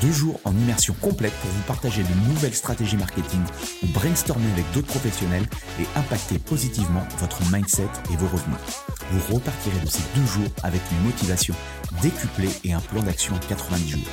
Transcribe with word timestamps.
Deux 0.00 0.12
jours 0.12 0.38
en 0.44 0.52
immersion 0.52 0.94
complète 1.00 1.32
pour 1.40 1.50
vous 1.50 1.62
partager 1.62 2.02
de 2.02 2.28
nouvelles 2.28 2.54
stratégies 2.54 2.96
marketing 2.96 3.40
ou 3.82 3.86
brainstormer 3.88 4.50
avec 4.52 4.70
d'autres 4.72 4.86
professionnels 4.86 5.46
et 5.80 5.98
impacter 5.98 6.38
positivement 6.38 7.02
votre 7.18 7.40
mindset 7.52 7.88
et 8.12 8.16
vos 8.16 8.28
revenus. 8.28 8.58
Vous 9.10 9.34
repartirez 9.34 9.80
de 9.80 9.88
ces 9.88 10.02
deux 10.14 10.26
jours 10.26 10.50
avec 10.62 10.80
une 10.92 11.04
motivation 11.04 11.54
décuplée 12.00 12.50
et 12.64 12.72
un 12.72 12.80
plan 12.80 13.02
d'action 13.02 13.34
en 13.34 13.38
90 13.38 13.88
jours. 13.90 14.08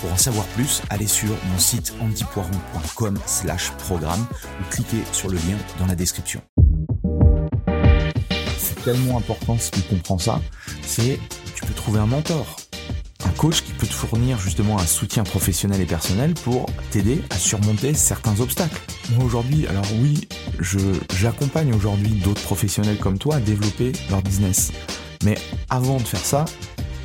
Pour 0.00 0.12
en 0.12 0.16
savoir 0.16 0.46
plus, 0.46 0.82
allez 0.88 1.06
sur 1.06 1.28
mon 1.28 1.58
site 1.58 1.92
antipoiron.com 2.00 3.18
slash 3.26 3.70
programme 3.72 4.26
ou 4.60 4.64
cliquez 4.70 5.02
sur 5.12 5.28
le 5.28 5.36
lien 5.36 5.58
dans 5.78 5.86
la 5.86 5.94
description. 5.94 6.40
C'est 8.58 8.82
tellement 8.82 9.18
important 9.18 9.58
si 9.58 9.70
tu 9.70 9.82
comprends 9.82 10.18
ça, 10.18 10.40
c'est 10.82 11.20
tu 11.54 11.66
peux 11.66 11.74
trouver 11.74 12.00
un 12.00 12.06
mentor 12.06 12.56
un 13.24 13.30
coach 13.30 13.62
qui 13.62 13.72
peut 13.72 13.86
te 13.86 13.92
fournir 13.92 14.38
justement 14.38 14.78
un 14.78 14.86
soutien 14.86 15.24
professionnel 15.24 15.80
et 15.80 15.86
personnel 15.86 16.34
pour 16.34 16.66
t'aider 16.90 17.22
à 17.30 17.36
surmonter 17.36 17.94
certains 17.94 18.40
obstacles. 18.40 18.80
Moi 19.14 19.24
aujourd'hui, 19.24 19.66
alors 19.66 19.86
oui, 20.00 20.28
j'accompagne 21.18 21.74
aujourd'hui 21.74 22.10
d'autres 22.10 22.42
professionnels 22.42 22.98
comme 22.98 23.18
toi 23.18 23.36
à 23.36 23.40
développer 23.40 23.92
leur 24.10 24.22
business. 24.22 24.72
Mais 25.24 25.36
avant 25.68 25.98
de 25.98 26.02
faire 26.02 26.24
ça, 26.24 26.44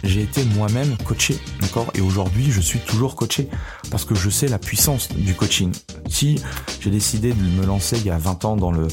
j'ai 0.04 0.22
été 0.22 0.44
moi-même 0.44 0.96
coaché, 1.04 1.38
d'accord? 1.62 1.88
Et 1.96 2.02
aujourd'hui, 2.02 2.52
je 2.52 2.62
suis 2.62 2.80
toujours 2.80 3.16
coaché 3.16 3.50
parce 3.90 4.06
que 4.06 4.14
je 4.14 4.30
sais 4.30 4.48
la 4.48 4.60
puissance 4.60 5.10
du 5.12 5.34
coaching. 5.34 5.72
Si 6.08 6.40
j'ai 6.80 6.92
décidé 6.92 7.34
de 7.34 7.42
me 7.42 7.66
lancer 7.66 7.98
il 7.98 8.06
y 8.06 8.12
a 8.12 8.18
20 8.18 8.46
ans 8.46 8.56
dans 8.56 8.72
le, 8.72 8.88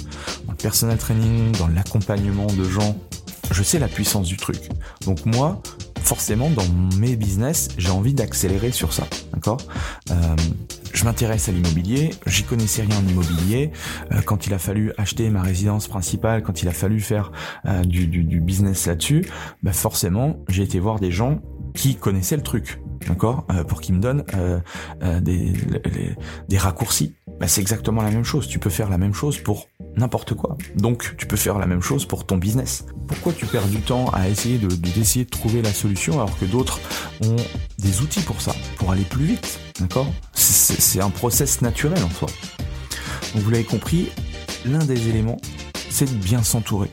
dans 0.46 0.52
le 0.52 0.56
personal 0.56 0.96
training, 0.96 1.52
dans 1.52 1.68
l'accompagnement 1.68 2.46
de 2.46 2.64
gens, 2.64 2.96
je 3.50 3.62
sais 3.62 3.78
la 3.78 3.88
puissance 3.88 4.26
du 4.26 4.36
truc. 4.36 4.70
Donc 5.04 5.26
moi, 5.26 5.60
forcément, 6.12 6.50
dans 6.50 6.98
mes 6.98 7.16
business, 7.16 7.68
j'ai 7.78 7.88
envie 7.88 8.12
d'accélérer 8.12 8.70
sur 8.70 8.92
ça. 8.92 9.04
D'accord? 9.32 9.56
Euh, 10.10 10.14
Je 10.92 11.04
m'intéresse 11.06 11.48
à 11.48 11.52
l'immobilier, 11.52 12.10
j'y 12.26 12.42
connaissais 12.42 12.82
rien 12.82 12.98
en 12.98 13.08
immobilier. 13.08 13.72
Euh, 14.12 14.20
quand 14.20 14.46
il 14.46 14.52
a 14.52 14.58
fallu 14.58 14.92
acheter 14.98 15.30
ma 15.30 15.40
résidence 15.40 15.88
principale, 15.88 16.42
quand 16.42 16.60
il 16.60 16.68
a 16.68 16.72
fallu 16.72 17.00
faire 17.00 17.32
euh, 17.64 17.82
du, 17.82 18.40
business 18.42 18.86
là-dessus, 18.86 19.24
bah 19.62 19.72
forcément, 19.72 20.36
j'ai 20.50 20.64
été 20.64 20.78
voir 20.78 21.00
des 21.00 21.10
gens 21.10 21.40
qui 21.72 21.96
connaissaient 21.96 22.36
le 22.36 22.42
truc 22.42 22.78
d'accord, 23.08 23.46
pour 23.66 23.80
qu'ils 23.80 23.94
me 23.94 24.00
donnent 24.00 24.24
des 25.22 26.58
raccourcis. 26.58 27.14
Bah, 27.42 27.48
c'est 27.48 27.60
exactement 27.60 28.02
la 28.02 28.12
même 28.12 28.22
chose. 28.22 28.46
Tu 28.46 28.60
peux 28.60 28.70
faire 28.70 28.88
la 28.88 28.98
même 28.98 29.14
chose 29.14 29.38
pour 29.38 29.66
n'importe 29.96 30.32
quoi. 30.34 30.56
Donc, 30.76 31.16
tu 31.16 31.26
peux 31.26 31.34
faire 31.34 31.58
la 31.58 31.66
même 31.66 31.82
chose 31.82 32.06
pour 32.06 32.24
ton 32.24 32.36
business. 32.36 32.86
Pourquoi 33.08 33.32
tu 33.32 33.46
perds 33.46 33.66
du 33.66 33.80
temps 33.80 34.10
à 34.10 34.28
essayer 34.28 34.58
de, 34.58 34.68
d'essayer 34.68 35.24
de 35.24 35.30
trouver 35.30 35.60
la 35.60 35.72
solution 35.72 36.20
alors 36.20 36.38
que 36.38 36.44
d'autres 36.44 36.78
ont 37.20 37.34
des 37.78 38.00
outils 38.00 38.20
pour 38.20 38.40
ça, 38.40 38.54
pour 38.76 38.92
aller 38.92 39.02
plus 39.02 39.24
vite, 39.24 39.58
d'accord? 39.80 40.06
C'est, 40.34 41.00
un 41.00 41.10
process 41.10 41.62
naturel 41.62 42.00
en 42.04 42.10
soi. 42.10 42.28
Donc, 43.34 43.42
vous 43.42 43.50
l'avez 43.50 43.64
compris, 43.64 44.10
l'un 44.64 44.84
des 44.84 45.08
éléments, 45.08 45.38
c'est 45.90 46.08
de 46.08 46.24
bien 46.24 46.44
s'entourer 46.44 46.90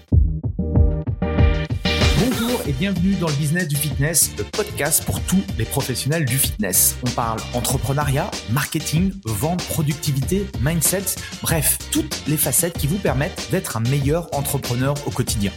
bienvenue 2.73 3.15
dans 3.15 3.27
le 3.27 3.33
business 3.33 3.67
du 3.67 3.75
fitness, 3.75 4.31
le 4.37 4.43
podcast 4.43 5.03
pour 5.05 5.21
tous 5.21 5.43
les 5.57 5.65
professionnels 5.65 6.25
du 6.25 6.37
fitness. 6.37 6.97
On 7.05 7.09
parle 7.11 7.39
entrepreneuriat, 7.53 8.29
marketing, 8.51 9.13
vente, 9.25 9.63
productivité, 9.69 10.45
mindset, 10.61 11.15
bref, 11.41 11.77
toutes 11.91 12.21
les 12.27 12.37
facettes 12.37 12.77
qui 12.77 12.87
vous 12.87 12.97
permettent 12.97 13.47
d'être 13.51 13.77
un 13.77 13.79
meilleur 13.81 14.27
entrepreneur 14.35 14.93
au 15.07 15.09
quotidien. 15.09 15.51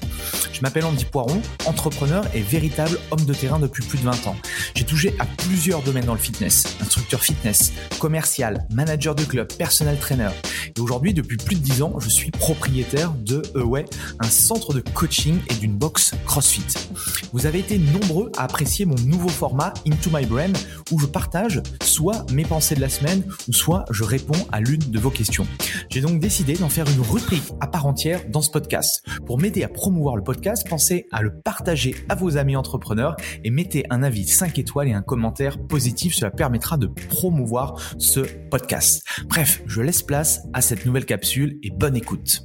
Je 0.53 0.61
m'appelle 0.63 0.85
Andy 0.85 1.05
Poiron, 1.05 1.43
entrepreneur 1.67 2.25
et 2.35 2.41
véritable 2.41 2.99
homme 3.11 3.25
de 3.25 3.35
terrain 3.35 3.59
depuis 3.59 3.85
plus 3.85 3.99
de 3.99 4.05
20 4.05 4.29
ans. 4.29 4.37
J'ai 4.75 4.85
touché 4.85 5.15
à 5.19 5.27
plusieurs 5.27 5.83
domaines 5.83 6.07
dans 6.07 6.15
le 6.15 6.21
fitness, 6.21 6.77
instructeur 6.81 7.21
fitness, 7.21 7.73
commercial, 7.99 8.67
manager 8.73 9.15
de 9.15 9.25
club, 9.25 9.53
personal 9.59 9.99
trainer. 9.99 10.31
Et 10.77 10.81
aujourd'hui, 10.81 11.13
depuis 11.13 11.37
plus 11.37 11.57
de 11.57 11.61
10 11.61 11.83
ans, 11.83 11.95
je 11.99 12.09
suis 12.09 12.31
propriétaire 12.31 13.13
de 13.13 13.43
Away, 13.55 13.85
un 14.21 14.29
centre 14.29 14.73
de 14.73 14.81
coaching 14.81 15.39
et 15.51 15.55
d'une 15.55 15.77
box 15.77 16.13
CrossFit. 16.27 16.65
Vous 17.33 17.47
avez 17.47 17.59
été 17.59 17.79
nombreux 17.79 18.33
à 18.39 18.45
apprécier 18.45 18.87
mon 18.87 18.95
nouveau 19.05 19.29
format 19.29 19.75
Into 19.87 20.11
My 20.13 20.25
Brain 20.25 20.53
où 20.91 20.99
je 20.99 21.07
partage 21.07 21.63
soit 21.83 22.25
mes 22.33 22.45
pensées 22.45 22.75
de 22.75 22.81
la 22.81 22.89
semaine 22.89 23.23
ou 23.49 23.53
soit 23.53 23.85
je 23.91 24.05
réponds 24.05 24.47
à 24.51 24.61
l'une 24.61 24.79
de 24.81 24.99
vos 24.99 25.11
questions. 25.11 25.47
J'ai 25.91 26.01
donc 26.01 26.21
décidé 26.21 26.55
d'en 26.55 26.71
faire 26.71 26.89
une 26.89 27.01
rubrique 27.01 27.53
à 27.61 27.67
part 27.67 27.87
entière 27.87 28.23
dans 28.31 28.43
ce 28.43 28.51
podcast. 28.51 29.05
Pour 29.27 29.39
m'aider 29.39 29.65
à 29.65 29.69
promouvoir 29.69 30.17
le 30.17 30.23
podcast, 30.23 30.67
pensez 30.69 31.07
à 31.13 31.21
le 31.21 31.35
partager 31.35 31.97
à 32.09 32.15
vos 32.15 32.39
amis 32.39 32.57
entrepreneurs 32.57 33.17
et 33.45 33.51
mettez 33.51 33.85
un 33.91 34.03
avis 34.03 34.27
5 34.27 34.59
étoiles 34.59 34.89
et 34.89 34.95
un 34.95 35.03
commentaire 35.03 35.59
positif. 35.59 36.15
Cela 36.15 36.31
permettra 36.31 36.79
de 36.79 36.87
promouvoir 36.87 37.75
ce 37.99 38.21
podcast. 38.51 39.03
Bref, 39.27 39.63
je 39.67 39.83
laisse 39.83 40.03
place 40.03 40.41
à 40.55 40.62
cette 40.63 40.87
nouvelle 40.87 41.05
capsule 41.07 41.59
et 41.65 41.71
bonne 41.71 41.97
écoute. 41.97 42.43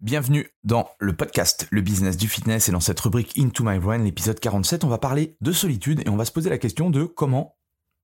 Bienvenue 0.00 0.48
dans 0.62 0.88
le 1.00 1.12
podcast 1.12 1.66
Le 1.72 1.80
business 1.80 2.16
du 2.16 2.28
fitness 2.28 2.68
et 2.68 2.72
dans 2.72 2.78
cette 2.78 3.00
rubrique 3.00 3.36
Into 3.36 3.64
My 3.64 3.80
Brain, 3.80 3.98
l'épisode 3.98 4.38
47, 4.38 4.84
on 4.84 4.88
va 4.88 4.98
parler 4.98 5.36
de 5.40 5.50
solitude 5.50 6.00
et 6.06 6.08
on 6.08 6.16
va 6.16 6.24
se 6.24 6.30
poser 6.30 6.50
la 6.50 6.58
question 6.58 6.88
de 6.88 7.02
comment 7.02 7.56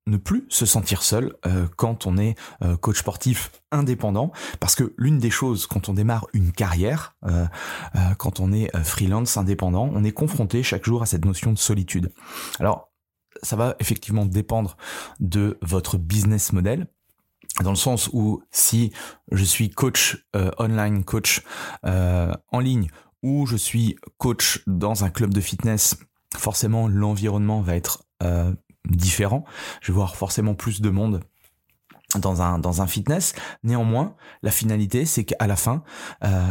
ne 0.09 0.17
plus 0.17 0.45
se 0.49 0.67
sentir 0.67 1.03
seul 1.03 1.37
euh, 1.47 1.69
quand 1.77 2.05
on 2.07 2.19
est 2.19 2.35
euh, 2.63 2.77
coach 2.77 2.99
sportif 2.99 3.53
indépendant. 3.71 4.33
Parce 4.59 4.75
que 4.75 4.93
l'une 4.99 5.19
des 5.19 5.31
choses 5.31 5.69
quand 5.69 5.89
on 5.89 5.95
démarre 5.95 6.27
une 6.33 6.51
carrière 6.51 7.17
euh, 7.25 7.47
quand 8.19 8.41
on 8.41 8.53
est 8.53 8.77
freelance 8.83 9.37
indépendant 9.37 9.89
on 9.95 10.03
est 10.03 10.13
confronté 10.13 10.65
chaque 10.65 10.85
jour 10.85 11.01
à 11.03 11.07
cette 11.07 11.25
notion 11.25 11.53
de 11.53 11.59
solitude. 11.59 12.13
Alors 12.59 12.93
ça 13.43 13.55
va 13.55 13.77
effectivement 13.79 14.27
dépendre 14.27 14.77
de 15.21 15.59
votre 15.63 15.97
business 15.97 16.53
model 16.53 16.89
dans 17.63 17.71
le 17.71 17.77
sens 17.77 18.11
où 18.13 18.43
si 18.51 18.93
je 19.31 19.45
suis 19.45 19.71
coach 19.71 20.27
euh, 20.35 20.51
online, 20.59 21.05
coach 21.05 21.43
euh, 21.87 22.33
en 22.51 22.59
ligne, 22.59 22.89
ou 23.23 23.47
je 23.47 23.57
suis 23.57 23.97
coach 24.19 24.63
dans 24.67 25.05
un 25.05 25.11
club 25.11 25.33
de 25.33 25.41
fitness, 25.41 25.97
forcément 26.37 26.89
l'environnement 26.89 27.61
va 27.61 27.77
être 27.77 28.05
euh, 28.23 28.53
différent. 28.89 29.45
Je 29.81 29.93
vais 29.93 29.97
voir 29.97 30.17
forcément 30.17 30.55
plus 30.55 30.81
de 30.81 30.91
monde 30.91 31.21
dans 32.17 32.43
un 32.43 32.59
dans 32.59 32.83
un 32.83 32.87
fitness. 32.87 33.35
Néanmoins, 33.63 34.15
la 34.43 34.51
finalité, 34.51 35.05
c'est 35.05 35.25
qu'à 35.25 35.47
la 35.49 35.57
fin, 35.57 35.83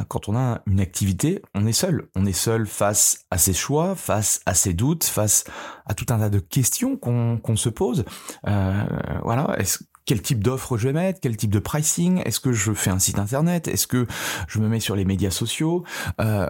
quand 0.09 0.27
on 0.27 0.35
a 0.35 0.61
une 0.67 0.81
activité, 0.81 1.41
on 1.55 1.65
est 1.65 1.71
seul. 1.73 2.09
On 2.15 2.25
est 2.25 2.33
seul 2.33 2.67
face 2.67 3.25
à 3.31 3.37
ses 3.37 3.53
choix, 3.53 3.95
face 3.95 4.41
à 4.45 4.55
ses 4.55 4.73
doutes, 4.73 5.05
face 5.05 5.45
à 5.85 5.93
tout 5.93 6.07
un 6.09 6.19
tas 6.19 6.29
de 6.29 6.39
questions 6.39 6.97
qu'on 6.97 7.37
qu'on 7.37 7.55
se 7.55 7.69
pose. 7.69 8.03
voilà. 8.43 9.55
Est-ce 9.57 9.85
quel 10.05 10.21
type 10.21 10.43
d'offre 10.43 10.77
je 10.77 10.87
vais 10.87 10.93
mettre, 10.93 11.19
quel 11.21 11.37
type 11.37 11.51
de 11.51 11.59
pricing, 11.59 12.21
est-ce 12.25 12.39
que 12.39 12.53
je 12.53 12.73
fais 12.73 12.89
un 12.89 12.99
site 12.99 13.19
internet, 13.19 13.67
est-ce 13.67 13.87
que 13.87 14.07
je 14.47 14.59
me 14.59 14.67
mets 14.67 14.79
sur 14.79 14.95
les 14.95 15.05
médias 15.05 15.31
sociaux. 15.31 15.83
Euh, 16.19 16.47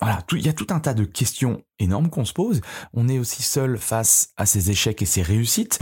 voilà, 0.00 0.24
il 0.32 0.44
y 0.44 0.48
a 0.48 0.52
tout 0.52 0.66
un 0.70 0.80
tas 0.80 0.94
de 0.94 1.04
questions 1.04 1.62
énormes 1.78 2.10
qu'on 2.10 2.24
se 2.24 2.32
pose. 2.32 2.60
On 2.92 3.08
est 3.08 3.18
aussi 3.18 3.42
seul 3.42 3.78
face 3.78 4.32
à 4.36 4.44
ses 4.44 4.70
échecs 4.70 5.00
et 5.02 5.06
ses 5.06 5.22
réussites. 5.22 5.78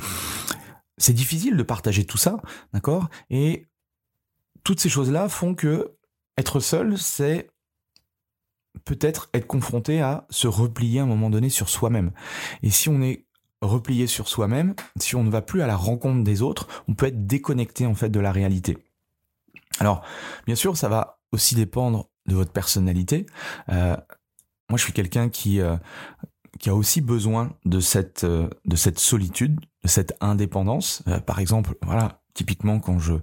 C'est 0.98 1.14
difficile 1.14 1.56
de 1.56 1.62
partager 1.62 2.04
tout 2.04 2.18
ça, 2.18 2.36
d'accord? 2.72 3.08
Et 3.30 3.66
toutes 4.64 4.80
ces 4.80 4.88
choses-là 4.88 5.28
font 5.28 5.54
que 5.54 5.96
être 6.36 6.60
seul, 6.60 6.98
c'est 6.98 7.50
peut-être 8.84 9.30
être 9.34 9.46
confronté 9.46 10.00
à 10.00 10.26
se 10.30 10.46
replier 10.46 11.00
à 11.00 11.02
un 11.02 11.06
moment 11.06 11.30
donné 11.30 11.48
sur 11.48 11.68
soi-même. 11.68 12.12
Et 12.62 12.70
si 12.70 12.88
on 12.88 13.02
est 13.02 13.26
replié 13.62 14.06
sur 14.06 14.28
soi-même, 14.28 14.74
si 14.96 15.16
on 15.16 15.24
ne 15.24 15.30
va 15.30 15.40
plus 15.40 15.62
à 15.62 15.66
la 15.66 15.76
rencontre 15.76 16.22
des 16.24 16.42
autres, 16.42 16.68
on 16.88 16.94
peut 16.94 17.06
être 17.06 17.26
déconnecté 17.26 17.86
en 17.86 17.94
fait 17.94 18.10
de 18.10 18.20
la 18.20 18.32
réalité. 18.32 18.78
Alors, 19.78 20.02
bien 20.46 20.54
sûr, 20.54 20.76
ça 20.76 20.88
va 20.88 21.20
aussi 21.32 21.54
dépendre 21.54 22.08
de 22.26 22.34
votre 22.34 22.52
personnalité. 22.52 23.26
Euh, 23.70 23.96
moi, 24.68 24.76
je 24.76 24.84
suis 24.84 24.92
quelqu'un 24.92 25.28
qui 25.28 25.60
euh, 25.60 25.76
qui 26.58 26.68
a 26.68 26.74
aussi 26.74 27.00
besoin 27.00 27.56
de 27.64 27.80
cette 27.80 28.24
euh, 28.24 28.48
de 28.64 28.76
cette 28.76 28.98
solitude, 28.98 29.60
de 29.82 29.88
cette 29.88 30.14
indépendance. 30.20 31.02
par 31.26 31.38
exemple, 31.38 31.74
voilà, 31.82 32.22
typiquement 32.34 32.80
quand 32.80 32.98
je 32.98 33.14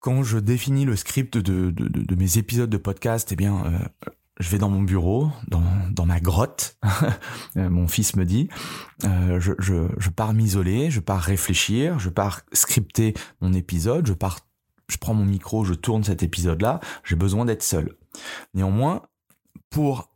quand 0.00 0.22
je 0.24 0.38
définis 0.38 0.84
le 0.84 0.96
script 0.96 1.38
de, 1.38 1.70
de, 1.70 1.88
de, 1.88 2.14
mes 2.16 2.36
épisodes 2.36 2.68
de 2.68 2.76
podcast, 2.76 3.30
eh 3.30 3.36
bien, 3.36 3.62
je 4.40 4.48
vais 4.48 4.58
dans 4.58 4.70
mon 4.70 4.82
bureau, 4.82 5.30
dans, 5.48 5.62
dans 5.90 6.06
ma 6.06 6.20
grotte, 6.20 6.76
euh, 7.56 7.68
mon 7.68 7.86
fils 7.86 8.16
me 8.16 8.24
dit, 8.24 8.48
euh, 9.04 9.38
je, 9.40 9.52
je, 9.58 9.88
je 9.98 10.10
pars 10.10 10.32
m'isoler, 10.32 10.90
je 10.90 11.00
pars 11.00 11.20
réfléchir, 11.20 11.98
je 11.98 12.08
pars 12.08 12.42
scripter 12.52 13.14
mon 13.40 13.52
épisode, 13.52 14.06
je 14.06 14.12
pars, 14.12 14.40
je 14.88 14.96
prends 14.96 15.14
mon 15.14 15.24
micro, 15.24 15.64
je 15.64 15.74
tourne 15.74 16.04
cet 16.04 16.22
épisode-là, 16.22 16.80
j'ai 17.04 17.16
besoin 17.16 17.44
d'être 17.44 17.62
seul. 17.62 17.96
Néanmoins, 18.54 19.02
pour 19.70 20.10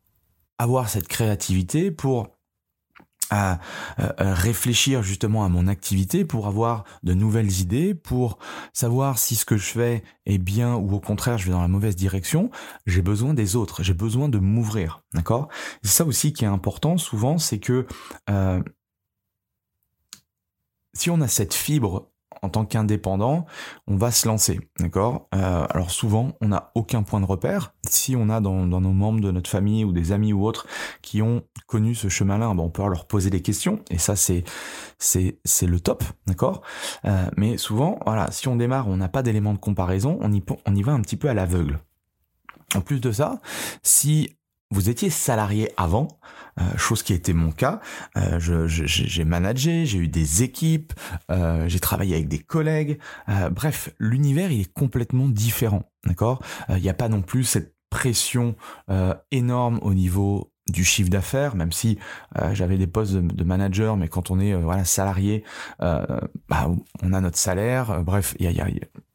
avoir 0.58 0.88
cette 0.88 1.08
créativité, 1.08 1.90
pour 1.90 2.35
à 3.30 3.58
réfléchir 4.18 5.02
justement 5.02 5.44
à 5.44 5.48
mon 5.48 5.66
activité 5.66 6.24
pour 6.24 6.46
avoir 6.46 6.84
de 7.02 7.14
nouvelles 7.14 7.60
idées, 7.60 7.94
pour 7.94 8.38
savoir 8.72 9.18
si 9.18 9.34
ce 9.34 9.44
que 9.44 9.56
je 9.56 9.66
fais 9.66 10.02
est 10.26 10.38
bien 10.38 10.74
ou 10.74 10.94
au 10.94 11.00
contraire 11.00 11.38
je 11.38 11.46
vais 11.46 11.52
dans 11.52 11.62
la 11.62 11.68
mauvaise 11.68 11.96
direction, 11.96 12.50
j'ai 12.86 13.02
besoin 13.02 13.34
des 13.34 13.56
autres, 13.56 13.82
j'ai 13.82 13.94
besoin 13.94 14.28
de 14.28 14.38
m'ouvrir, 14.38 15.02
d'accord? 15.14 15.48
C'est 15.82 15.90
ça 15.90 16.04
aussi 16.04 16.32
qui 16.32 16.44
est 16.44 16.48
important 16.48 16.98
souvent, 16.98 17.38
c'est 17.38 17.58
que 17.58 17.86
euh, 18.30 18.62
si 20.94 21.10
on 21.10 21.20
a 21.20 21.28
cette 21.28 21.54
fibre 21.54 22.10
en 22.42 22.48
tant 22.48 22.64
qu'indépendant, 22.64 23.46
on 23.86 23.96
va 23.96 24.10
se 24.10 24.28
lancer, 24.28 24.60
d'accord? 24.78 25.28
Euh, 25.34 25.66
Alors 25.70 25.90
souvent, 25.90 26.32
on 26.40 26.48
n'a 26.48 26.70
aucun 26.74 27.02
point 27.02 27.20
de 27.20 27.26
repère. 27.26 27.74
Si 27.88 28.16
on 28.16 28.28
a 28.28 28.40
dans, 28.40 28.66
nos 28.66 28.92
membres 28.92 29.20
de 29.20 29.30
notre 29.30 29.50
famille 29.50 29.84
ou 29.84 29.92
des 29.92 30.12
amis 30.12 30.32
ou 30.32 30.44
autres 30.46 30.66
qui 31.02 31.22
ont 31.22 31.42
connu 31.66 31.94
ce 31.94 32.08
chemin-là, 32.08 32.48
ben, 32.48 32.62
on 32.62 32.70
peut 32.70 32.82
leur 32.88 33.06
poser 33.06 33.30
des 33.30 33.42
questions, 33.42 33.80
et 33.90 33.98
ça 33.98 34.16
c'est 34.16 34.44
le 35.62 35.80
top, 35.80 36.04
d'accord? 36.26 36.62
Euh, 37.04 37.26
Mais 37.36 37.56
souvent, 37.58 37.98
voilà, 38.04 38.30
si 38.30 38.48
on 38.48 38.56
démarre, 38.56 38.88
on 38.88 38.96
n'a 38.96 39.08
pas 39.08 39.22
d'éléments 39.22 39.54
de 39.54 39.58
comparaison, 39.58 40.18
on 40.20 40.32
y 40.32 40.42
on 40.66 40.74
y 40.74 40.82
va 40.82 40.92
un 40.92 41.00
petit 41.00 41.16
peu 41.16 41.28
à 41.28 41.34
l'aveugle. 41.34 41.78
En 42.74 42.80
plus 42.80 43.00
de 43.00 43.12
ça, 43.12 43.40
si 43.82 44.35
vous 44.70 44.90
étiez 44.90 45.10
salarié 45.10 45.70
avant, 45.76 46.08
euh, 46.60 46.64
chose 46.76 47.02
qui 47.02 47.12
était 47.12 47.32
mon 47.32 47.52
cas. 47.52 47.80
Euh, 48.16 48.38
j'ai 48.66 49.24
managé, 49.24 49.86
j'ai 49.86 49.98
eu 49.98 50.08
des 50.08 50.42
équipes, 50.42 50.92
euh, 51.30 51.68
j'ai 51.68 51.80
travaillé 51.80 52.14
avec 52.14 52.28
des 52.28 52.38
collègues. 52.38 52.98
bref, 53.50 53.90
l'univers 53.98 54.50
il 54.50 54.62
est 54.62 54.72
complètement 54.72 55.28
différent, 55.28 55.84
d'accord? 56.04 56.42
Il 56.68 56.82
n'y 56.82 56.88
a 56.88 56.94
pas 56.94 57.08
non 57.08 57.22
plus 57.22 57.44
cette 57.44 57.74
pression 57.90 58.56
énorme 59.30 59.78
au 59.82 59.94
niveau 59.94 60.52
du 60.68 60.84
chiffre 60.84 61.10
d'affaires, 61.10 61.54
même 61.54 61.70
si 61.70 61.98
j'avais 62.52 62.76
des 62.76 62.88
postes 62.88 63.14
de, 63.14 63.44
manager, 63.44 63.96
mais 63.96 64.08
quand 64.08 64.30
on 64.30 64.40
est 64.40 64.54
voilà 64.54 64.84
salarié, 64.84 65.44
bah, 65.78 66.70
on 67.02 67.12
a 67.12 67.20
notre 67.20 67.38
salaire. 67.38 68.02
bref, 68.02 68.34
il 68.38 68.46
y 68.46 68.48
a, 68.48 68.50
y, 68.50 68.60
a, 68.60 68.68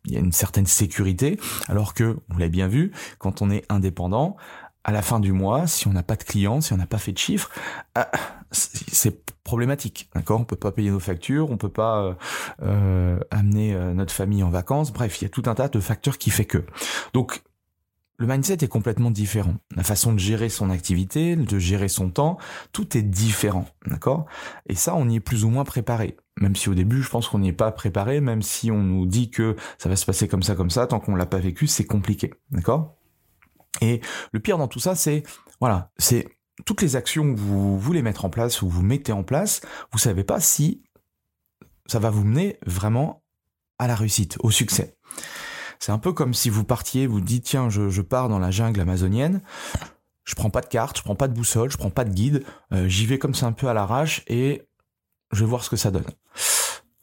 y 0.05 0.15
a 0.15 0.19
une 0.19 0.31
certaine 0.31 0.65
sécurité, 0.65 1.39
alors 1.67 1.93
que 1.93 2.17
vous 2.29 2.39
l'avez 2.39 2.51
bien 2.51 2.67
vu, 2.67 2.91
quand 3.19 3.41
on 3.41 3.49
est 3.49 3.65
indépendant, 3.69 4.37
à 4.83 4.91
la 4.91 5.01
fin 5.01 5.19
du 5.19 5.31
mois, 5.31 5.67
si 5.67 5.87
on 5.87 5.93
n'a 5.93 6.03
pas 6.03 6.15
de 6.15 6.23
clients, 6.23 6.61
si 6.61 6.73
on 6.73 6.77
n'a 6.77 6.87
pas 6.87 6.97
fait 6.97 7.11
de 7.11 7.17
chiffres, 7.17 7.49
ah, 7.95 8.09
c'est 8.51 9.33
problématique, 9.43 10.09
d'accord? 10.15 10.41
On 10.41 10.43
peut 10.43 10.55
pas 10.55 10.71
payer 10.71 10.91
nos 10.91 10.99
factures, 10.99 11.51
on 11.51 11.57
peut 11.57 11.69
pas 11.69 12.03
euh, 12.03 12.13
euh, 12.63 13.19
amener 13.31 13.73
euh, 13.73 13.93
notre 13.93 14.13
famille 14.13 14.43
en 14.43 14.49
vacances. 14.49 14.91
Bref, 14.91 15.21
il 15.21 15.25
y 15.25 15.27
a 15.27 15.29
tout 15.29 15.43
un 15.45 15.55
tas 15.55 15.67
de 15.67 15.79
facteurs 15.79 16.17
qui 16.17 16.29
fait 16.29 16.45
que. 16.45 16.65
Donc, 17.13 17.43
le 18.17 18.27
mindset 18.27 18.57
est 18.61 18.67
complètement 18.67 19.09
différent. 19.09 19.55
La 19.75 19.83
façon 19.83 20.13
de 20.13 20.19
gérer 20.19 20.49
son 20.49 20.69
activité, 20.69 21.35
de 21.35 21.59
gérer 21.59 21.87
son 21.87 22.09
temps, 22.09 22.37
tout 22.71 22.95
est 22.95 23.01
différent, 23.01 23.65
d'accord? 23.87 24.25
Et 24.67 24.75
ça, 24.75 24.95
on 24.95 25.09
y 25.09 25.15
est 25.15 25.19
plus 25.19 25.43
ou 25.43 25.49
moins 25.49 25.63
préparé. 25.63 26.17
Même 26.39 26.55
si 26.55 26.69
au 26.69 26.75
début, 26.75 27.01
je 27.01 27.09
pense 27.09 27.27
qu'on 27.27 27.39
n'y 27.39 27.49
est 27.49 27.53
pas 27.53 27.71
préparé, 27.71 28.21
même 28.21 28.43
si 28.43 28.69
on 28.69 28.83
nous 28.83 29.07
dit 29.07 29.31
que 29.31 29.55
ça 29.79 29.89
va 29.89 29.95
se 29.95 30.05
passer 30.05 30.27
comme 30.27 30.43
ça, 30.43 30.55
comme 30.55 30.69
ça, 30.69 30.85
tant 30.85 30.99
qu'on 30.99 31.15
l'a 31.15 31.25
pas 31.25 31.39
vécu, 31.39 31.65
c'est 31.65 31.85
compliqué, 31.85 32.31
d'accord? 32.51 32.95
Et 33.79 34.01
le 34.31 34.39
pire 34.39 34.57
dans 34.57 34.67
tout 34.67 34.79
ça, 34.79 34.95
c'est 34.95 35.23
voilà, 35.59 35.91
c'est 35.97 36.27
toutes 36.65 36.81
les 36.81 36.95
actions 36.95 37.33
que 37.33 37.39
vous 37.39 37.79
voulez 37.79 38.01
mettre 38.01 38.25
en 38.25 38.29
place 38.29 38.61
ou 38.61 38.69
vous 38.69 38.81
mettez 38.81 39.11
en 39.11 39.23
place, 39.23 39.61
vous 39.91 39.99
savez 39.99 40.23
pas 40.23 40.39
si 40.39 40.83
ça 41.85 41.99
va 41.99 42.09
vous 42.09 42.23
mener 42.23 42.57
vraiment 42.65 43.23
à 43.79 43.87
la 43.87 43.95
réussite, 43.95 44.37
au 44.41 44.51
succès. 44.51 44.95
C'est 45.79 45.91
un 45.91 45.97
peu 45.97 46.13
comme 46.13 46.33
si 46.33 46.49
vous 46.49 46.63
partiez, 46.63 47.07
vous 47.07 47.21
dites 47.21 47.45
tiens, 47.45 47.69
je, 47.69 48.01
pars 48.01 48.29
dans 48.29 48.37
la 48.37 48.51
jungle 48.51 48.79
amazonienne, 48.79 49.41
je 50.23 50.35
prends 50.35 50.51
pas 50.51 50.61
de 50.61 50.67
carte, 50.67 50.97
je 50.97 51.03
prends 51.03 51.15
pas 51.15 51.27
de 51.27 51.33
boussole, 51.33 51.71
je 51.71 51.77
prends 51.77 51.89
pas 51.89 52.05
de 52.05 52.13
guide, 52.13 52.43
euh, 52.73 52.87
j'y 52.87 53.05
vais 53.05 53.17
comme 53.17 53.33
ça 53.33 53.47
un 53.47 53.51
peu 53.51 53.67
à 53.67 53.73
l'arrache 53.73 54.23
et 54.27 54.67
je 55.31 55.39
vais 55.39 55.49
voir 55.49 55.63
ce 55.63 55.69
que 55.69 55.77
ça 55.77 55.89
donne. 55.89 56.05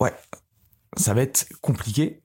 Ouais, 0.01 0.15
ça 0.97 1.15
va 1.15 1.23
être 1.23 1.49
compliqué 1.61 2.23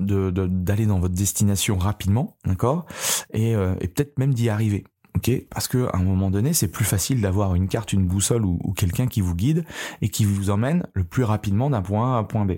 de 0.00 0.30
d'aller 0.30 0.86
dans 0.86 0.98
votre 0.98 1.14
destination 1.14 1.78
rapidement, 1.78 2.36
d'accord, 2.44 2.86
et, 3.32 3.54
euh, 3.54 3.74
et 3.80 3.88
peut-être 3.88 4.18
même 4.18 4.34
d'y 4.34 4.48
arriver. 4.48 4.84
Ok, 5.16 5.30
parce 5.50 5.66
que 5.66 5.88
à 5.92 5.96
un 5.96 6.04
moment 6.04 6.30
donné, 6.30 6.52
c'est 6.52 6.68
plus 6.68 6.84
facile 6.84 7.20
d'avoir 7.20 7.54
une 7.54 7.68
carte, 7.68 7.92
une 7.92 8.06
boussole 8.06 8.44
ou, 8.44 8.72
quelqu'un 8.76 9.06
qui 9.06 9.20
vous 9.20 9.34
guide 9.34 9.64
et 10.02 10.08
qui 10.08 10.24
vous 10.24 10.50
emmène 10.50 10.86
le 10.94 11.04
plus 11.04 11.24
rapidement 11.24 11.68
d'un 11.68 11.82
point 11.82 12.14
A 12.14 12.16
à 12.16 12.18
un 12.20 12.24
point 12.24 12.44
B. 12.44 12.52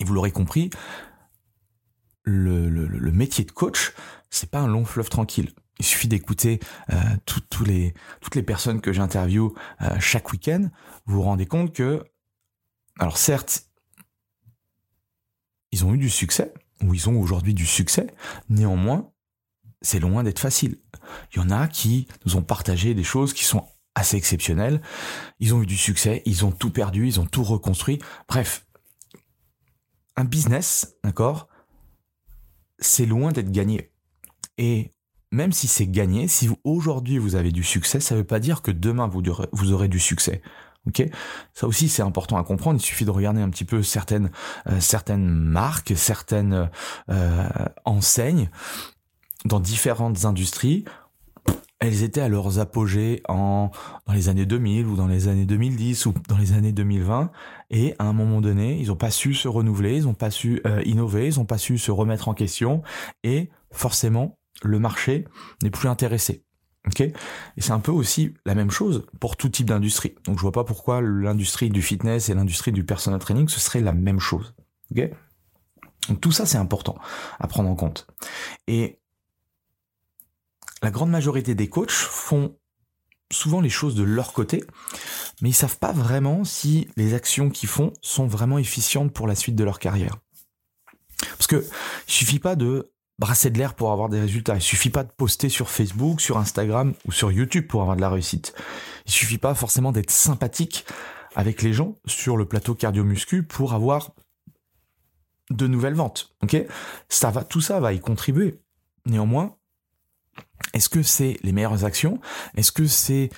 Et 0.00 0.04
vous 0.04 0.14
l'aurez 0.14 0.32
compris, 0.32 0.70
le, 2.24 2.68
le, 2.68 2.86
le, 2.86 3.12
métier 3.12 3.44
de 3.44 3.52
coach, 3.52 3.94
c'est 4.30 4.50
pas 4.50 4.58
un 4.58 4.66
long 4.66 4.84
fleuve 4.84 5.08
tranquille. 5.08 5.50
Il 5.78 5.84
suffit 5.84 6.08
d'écouter 6.08 6.58
euh, 6.92 6.96
les, 7.64 7.94
toutes 8.20 8.34
les 8.34 8.42
personnes 8.42 8.80
que 8.80 8.92
j'interviewe 8.92 9.54
euh, 9.82 9.96
chaque 10.00 10.32
week-end. 10.32 10.68
Vous 11.06 11.16
vous 11.16 11.22
rendez 11.22 11.46
compte 11.46 11.72
que, 11.72 12.04
alors 12.98 13.16
certes, 13.16 13.67
ils 15.72 15.84
ont 15.84 15.94
eu 15.94 15.98
du 15.98 16.10
succès, 16.10 16.52
ou 16.82 16.94
ils 16.94 17.08
ont 17.08 17.20
aujourd'hui 17.20 17.54
du 17.54 17.66
succès. 17.66 18.06
Néanmoins, 18.48 19.10
c'est 19.80 20.00
loin 20.00 20.22
d'être 20.22 20.38
facile. 20.38 20.78
Il 21.32 21.38
y 21.38 21.40
en 21.40 21.50
a 21.50 21.68
qui 21.68 22.08
nous 22.24 22.36
ont 22.36 22.42
partagé 22.42 22.94
des 22.94 23.04
choses 23.04 23.32
qui 23.32 23.44
sont 23.44 23.64
assez 23.94 24.16
exceptionnelles. 24.16 24.80
Ils 25.40 25.54
ont 25.54 25.62
eu 25.62 25.66
du 25.66 25.76
succès, 25.76 26.22
ils 26.24 26.44
ont 26.44 26.52
tout 26.52 26.70
perdu, 26.70 27.06
ils 27.06 27.20
ont 27.20 27.26
tout 27.26 27.42
reconstruit. 27.42 27.98
Bref, 28.28 28.66
un 30.16 30.24
business, 30.24 30.96
d'accord, 31.04 31.48
c'est 32.78 33.06
loin 33.06 33.32
d'être 33.32 33.50
gagné. 33.50 33.92
Et 34.56 34.92
même 35.30 35.52
si 35.52 35.68
c'est 35.68 35.86
gagné, 35.86 36.28
si 36.28 36.48
aujourd'hui 36.64 37.18
vous 37.18 37.34
avez 37.34 37.52
du 37.52 37.64
succès, 37.64 38.00
ça 38.00 38.14
ne 38.14 38.20
veut 38.20 38.26
pas 38.26 38.40
dire 38.40 38.62
que 38.62 38.70
demain 38.70 39.08
vous 39.08 39.72
aurez 39.72 39.88
du 39.88 40.00
succès. 40.00 40.42
Ok, 40.86 41.02
ça 41.52 41.66
aussi 41.66 41.88
c'est 41.88 42.02
important 42.02 42.38
à 42.38 42.44
comprendre. 42.44 42.80
Il 42.80 42.82
suffit 42.82 43.04
de 43.04 43.10
regarder 43.10 43.42
un 43.42 43.50
petit 43.50 43.64
peu 43.64 43.82
certaines 43.82 44.30
euh, 44.68 44.80
certaines 44.80 45.28
marques, 45.28 45.92
certaines 45.96 46.70
euh, 47.10 47.48
enseignes 47.84 48.48
dans 49.44 49.60
différentes 49.60 50.24
industries. 50.24 50.84
Elles 51.80 52.02
étaient 52.02 52.20
à 52.20 52.28
leurs 52.28 52.58
apogées 52.58 53.22
en 53.28 53.70
dans 54.06 54.12
les 54.12 54.28
années 54.28 54.46
2000 54.46 54.86
ou 54.86 54.96
dans 54.96 55.06
les 55.06 55.28
années 55.28 55.44
2010 55.44 56.06
ou 56.06 56.14
dans 56.28 56.38
les 56.38 56.52
années 56.52 56.72
2020 56.72 57.30
et 57.70 57.94
à 57.98 58.04
un 58.04 58.12
moment 58.12 58.40
donné, 58.40 58.80
ils 58.80 58.88
n'ont 58.88 58.96
pas 58.96 59.10
su 59.10 59.34
se 59.34 59.46
renouveler, 59.46 59.98
ils 59.98 60.04
n'ont 60.04 60.14
pas 60.14 60.30
su 60.30 60.60
euh, 60.66 60.82
innover, 60.86 61.28
ils 61.28 61.38
n'ont 61.38 61.44
pas 61.44 61.58
su 61.58 61.78
se 61.78 61.90
remettre 61.90 62.28
en 62.28 62.34
question 62.34 62.82
et 63.22 63.50
forcément 63.70 64.38
le 64.62 64.78
marché 64.78 65.26
n'est 65.62 65.70
plus 65.70 65.88
intéressé. 65.88 66.44
Et 67.00 67.60
c'est 67.60 67.72
un 67.72 67.80
peu 67.80 67.92
aussi 67.92 68.34
la 68.44 68.54
même 68.54 68.70
chose 68.70 69.06
pour 69.20 69.36
tout 69.36 69.48
type 69.48 69.66
d'industrie. 69.66 70.14
Donc 70.24 70.36
je 70.36 70.42
vois 70.42 70.52
pas 70.52 70.64
pourquoi 70.64 71.00
l'industrie 71.00 71.70
du 71.70 71.82
fitness 71.82 72.28
et 72.28 72.34
l'industrie 72.34 72.72
du 72.72 72.84
personal 72.84 73.20
training 73.20 73.48
ce 73.48 73.60
serait 73.60 73.80
la 73.80 73.92
même 73.92 74.20
chose. 74.20 74.54
Donc 76.08 76.20
tout 76.20 76.32
ça 76.32 76.46
c'est 76.46 76.58
important 76.58 76.96
à 77.38 77.46
prendre 77.46 77.68
en 77.68 77.74
compte. 77.74 78.06
Et 78.66 79.00
la 80.82 80.90
grande 80.90 81.10
majorité 81.10 81.54
des 81.54 81.68
coachs 81.68 81.90
font 81.90 82.56
souvent 83.30 83.60
les 83.60 83.68
choses 83.68 83.94
de 83.94 84.02
leur 84.02 84.32
côté, 84.32 84.64
mais 85.42 85.50
ils 85.50 85.54
savent 85.54 85.78
pas 85.78 85.92
vraiment 85.92 86.44
si 86.44 86.88
les 86.96 87.14
actions 87.14 87.50
qu'ils 87.50 87.68
font 87.68 87.92
sont 88.00 88.26
vraiment 88.26 88.58
efficientes 88.58 89.12
pour 89.12 89.26
la 89.26 89.34
suite 89.34 89.56
de 89.56 89.64
leur 89.64 89.78
carrière. 89.78 90.16
Parce 91.36 91.46
que 91.46 91.66
il 92.06 92.12
suffit 92.12 92.38
pas 92.38 92.56
de 92.56 92.92
brasser 93.18 93.50
de 93.50 93.58
l'air 93.58 93.74
pour 93.74 93.92
avoir 93.92 94.08
des 94.08 94.20
résultats. 94.20 94.54
Il 94.54 94.62
suffit 94.62 94.90
pas 94.90 95.04
de 95.04 95.10
poster 95.10 95.48
sur 95.48 95.70
Facebook, 95.70 96.20
sur 96.20 96.38
Instagram 96.38 96.94
ou 97.06 97.12
sur 97.12 97.32
YouTube 97.32 97.66
pour 97.66 97.82
avoir 97.82 97.96
de 97.96 98.00
la 98.00 98.10
réussite. 98.10 98.54
Il 99.06 99.12
suffit 99.12 99.38
pas 99.38 99.54
forcément 99.54 99.92
d'être 99.92 100.10
sympathique 100.10 100.86
avec 101.34 101.62
les 101.62 101.72
gens 101.72 101.96
sur 102.06 102.36
le 102.36 102.44
plateau 102.44 102.74
cardio-muscu 102.74 103.42
pour 103.42 103.74
avoir 103.74 104.12
de 105.50 105.66
nouvelles 105.66 105.94
ventes. 105.94 106.34
Ok? 106.42 106.56
Ça 107.08 107.30
va, 107.30 107.44
tout 107.44 107.60
ça 107.60 107.80
va 107.80 107.92
y 107.92 108.00
contribuer. 108.00 108.60
Néanmoins, 109.06 109.56
est-ce 110.74 110.88
que 110.88 111.02
c'est 111.02 111.38
les 111.42 111.52
meilleures 111.52 111.84
actions? 111.84 112.20
Est-ce 112.56 112.72
que 112.72 112.86
c'est 112.86 113.30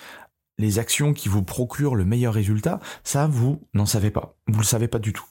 les 0.58 0.78
actions 0.78 1.14
qui 1.14 1.28
vous 1.28 1.42
procurent 1.42 1.94
le 1.94 2.04
meilleur 2.04 2.34
résultat? 2.34 2.80
Ça, 3.04 3.26
vous 3.26 3.62
n'en 3.72 3.87
savez 3.87 4.10
pas. 4.10 4.37
Vous 4.46 4.58
le 4.58 4.64
savez 4.64 4.88
pas 4.88 4.99
du 4.99 5.12
tout. 5.12 5.26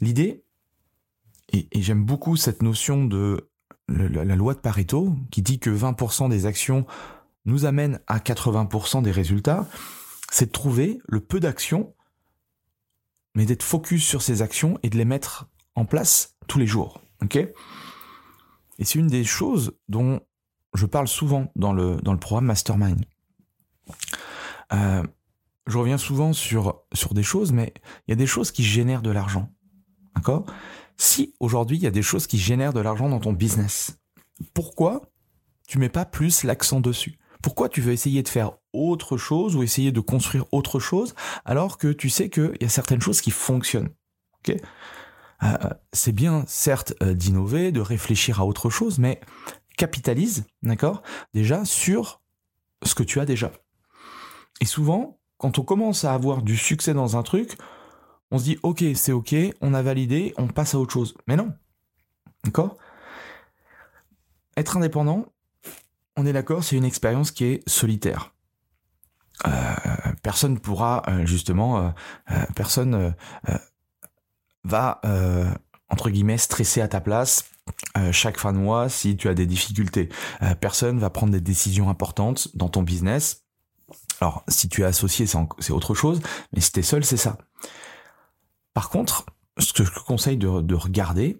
L'idée, 0.00 0.44
et 1.52 1.82
j'aime 1.82 2.04
beaucoup 2.04 2.36
cette 2.36 2.62
notion 2.62 3.04
de 3.04 3.51
la 3.88 4.36
loi 4.36 4.54
de 4.54 4.60
Pareto 4.60 5.14
qui 5.30 5.42
dit 5.42 5.58
que 5.58 5.70
20% 5.70 6.28
des 6.28 6.46
actions 6.46 6.86
nous 7.44 7.64
amènent 7.64 8.00
à 8.06 8.18
80% 8.18 9.02
des 9.02 9.10
résultats, 9.10 9.66
c'est 10.30 10.46
de 10.46 10.52
trouver 10.52 11.00
le 11.08 11.20
peu 11.20 11.40
d'actions, 11.40 11.94
mais 13.34 13.46
d'être 13.46 13.62
focus 13.62 14.04
sur 14.06 14.22
ces 14.22 14.42
actions 14.42 14.78
et 14.82 14.90
de 14.90 14.96
les 14.96 15.04
mettre 15.04 15.48
en 15.74 15.84
place 15.84 16.36
tous 16.46 16.58
les 16.58 16.66
jours. 16.66 17.00
Ok? 17.22 17.36
Et 17.36 18.84
c'est 18.84 18.98
une 18.98 19.08
des 19.08 19.24
choses 19.24 19.76
dont 19.88 20.20
je 20.74 20.86
parle 20.86 21.08
souvent 21.08 21.52
dans 21.56 21.72
le, 21.72 21.96
dans 21.96 22.12
le 22.12 22.18
programme 22.18 22.46
Mastermind. 22.46 23.04
Euh, 24.72 25.02
je 25.66 25.78
reviens 25.78 25.98
souvent 25.98 26.32
sur, 26.32 26.82
sur 26.92 27.14
des 27.14 27.22
choses, 27.22 27.52
mais 27.52 27.74
il 28.06 28.10
y 28.10 28.12
a 28.12 28.16
des 28.16 28.26
choses 28.26 28.50
qui 28.50 28.64
génèrent 28.64 29.02
de 29.02 29.10
l'argent. 29.10 29.50
D'accord? 30.16 30.46
Si 30.96 31.34
aujourd'hui 31.40 31.76
il 31.76 31.82
y 31.82 31.86
a 31.86 31.90
des 31.90 32.02
choses 32.02 32.26
qui 32.26 32.38
génèrent 32.38 32.72
de 32.72 32.80
l'argent 32.80 33.08
dans 33.08 33.20
ton 33.20 33.32
business, 33.32 33.98
pourquoi 34.54 35.02
tu 35.66 35.78
mets 35.78 35.88
pas 35.88 36.04
plus 36.04 36.44
l'accent 36.44 36.80
dessus? 36.80 37.18
Pourquoi 37.42 37.68
tu 37.68 37.80
veux 37.80 37.92
essayer 37.92 38.22
de 38.22 38.28
faire 38.28 38.52
autre 38.72 39.16
chose 39.16 39.56
ou 39.56 39.62
essayer 39.62 39.90
de 39.90 40.00
construire 40.00 40.46
autre 40.52 40.78
chose 40.78 41.14
alors 41.44 41.76
que 41.76 41.88
tu 41.88 42.08
sais 42.08 42.30
qu'il 42.30 42.56
y 42.60 42.64
a 42.64 42.68
certaines 42.68 43.00
choses 43.00 43.20
qui 43.20 43.30
fonctionnent 43.30 43.90
Ok? 44.40 44.56
Euh, 45.42 45.56
c'est 45.92 46.12
bien, 46.12 46.44
certes, 46.46 46.94
euh, 47.02 47.14
d'innover, 47.14 47.72
de 47.72 47.80
réfléchir 47.80 48.40
à 48.40 48.46
autre 48.46 48.70
chose, 48.70 48.98
mais 48.98 49.20
capitalise, 49.76 50.44
d'accord, 50.62 51.02
déjà 51.34 51.64
sur 51.64 52.22
ce 52.84 52.94
que 52.94 53.02
tu 53.02 53.18
as 53.18 53.24
déjà. 53.24 53.50
Et 54.60 54.64
souvent, 54.64 55.18
quand 55.38 55.58
on 55.58 55.62
commence 55.62 56.04
à 56.04 56.14
avoir 56.14 56.42
du 56.42 56.56
succès 56.56 56.94
dans 56.94 57.16
un 57.16 57.22
truc, 57.22 57.56
on 58.32 58.38
se 58.38 58.44
dit 58.44 58.58
ok, 58.64 58.82
c'est 58.96 59.12
ok, 59.12 59.34
on 59.60 59.74
a 59.74 59.82
validé, 59.82 60.34
on 60.36 60.48
passe 60.48 60.74
à 60.74 60.78
autre 60.78 60.92
chose. 60.92 61.14
Mais 61.28 61.36
non, 61.36 61.52
d'accord? 62.44 62.76
Être 64.56 64.76
indépendant, 64.76 65.26
on 66.16 66.26
est 66.26 66.32
d'accord, 66.32 66.64
c'est 66.64 66.76
une 66.76 66.84
expérience 66.84 67.30
qui 67.30 67.44
est 67.44 67.68
solitaire. 67.68 68.34
Euh, 69.46 69.50
personne 70.22 70.58
pourra 70.58 71.02
justement, 71.24 71.94
personne 72.54 73.14
va 74.64 75.00
entre 75.88 76.10
guillemets 76.10 76.38
stresser 76.38 76.80
à 76.80 76.88
ta 76.88 77.00
place 77.00 77.44
euh, 77.96 78.10
chaque 78.10 78.38
fin 78.38 78.52
de 78.52 78.58
mois 78.58 78.88
si 78.88 79.16
tu 79.16 79.28
as 79.28 79.34
des 79.34 79.46
difficultés. 79.46 80.08
Euh, 80.42 80.54
personne 80.54 80.98
va 80.98 81.10
prendre 81.10 81.32
des 81.32 81.40
décisions 81.40 81.90
importantes 81.90 82.48
dans 82.56 82.68
ton 82.68 82.82
business. 82.82 83.44
Alors 84.20 84.42
si 84.48 84.68
tu 84.68 84.82
es 84.82 84.84
associé 84.84 85.26
c'est 85.26 85.72
autre 85.72 85.94
chose, 85.94 86.20
mais 86.52 86.60
si 86.60 86.72
tu 86.72 86.80
es 86.80 86.82
seul 86.82 87.04
c'est 87.04 87.16
ça. 87.16 87.38
Par 88.74 88.90
contre, 88.90 89.26
ce 89.58 89.72
que 89.72 89.84
je 89.84 89.90
conseille 90.06 90.36
de, 90.36 90.60
de 90.60 90.74
regarder, 90.74 91.38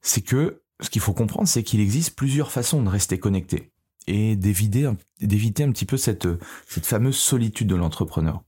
c'est 0.00 0.22
que 0.22 0.62
ce 0.80 0.90
qu'il 0.90 1.00
faut 1.00 1.14
comprendre, 1.14 1.48
c'est 1.48 1.62
qu'il 1.62 1.80
existe 1.80 2.16
plusieurs 2.16 2.50
façons 2.50 2.82
de 2.82 2.88
rester 2.88 3.18
connecté 3.18 3.70
et 4.08 4.34
d'éviter 4.34 4.90
d'éviter 5.20 5.62
un 5.62 5.70
petit 5.70 5.86
peu 5.86 5.96
cette, 5.96 6.26
cette 6.66 6.86
fameuse 6.86 7.16
solitude 7.16 7.68
de 7.68 7.76
l'entrepreneur. 7.76 8.42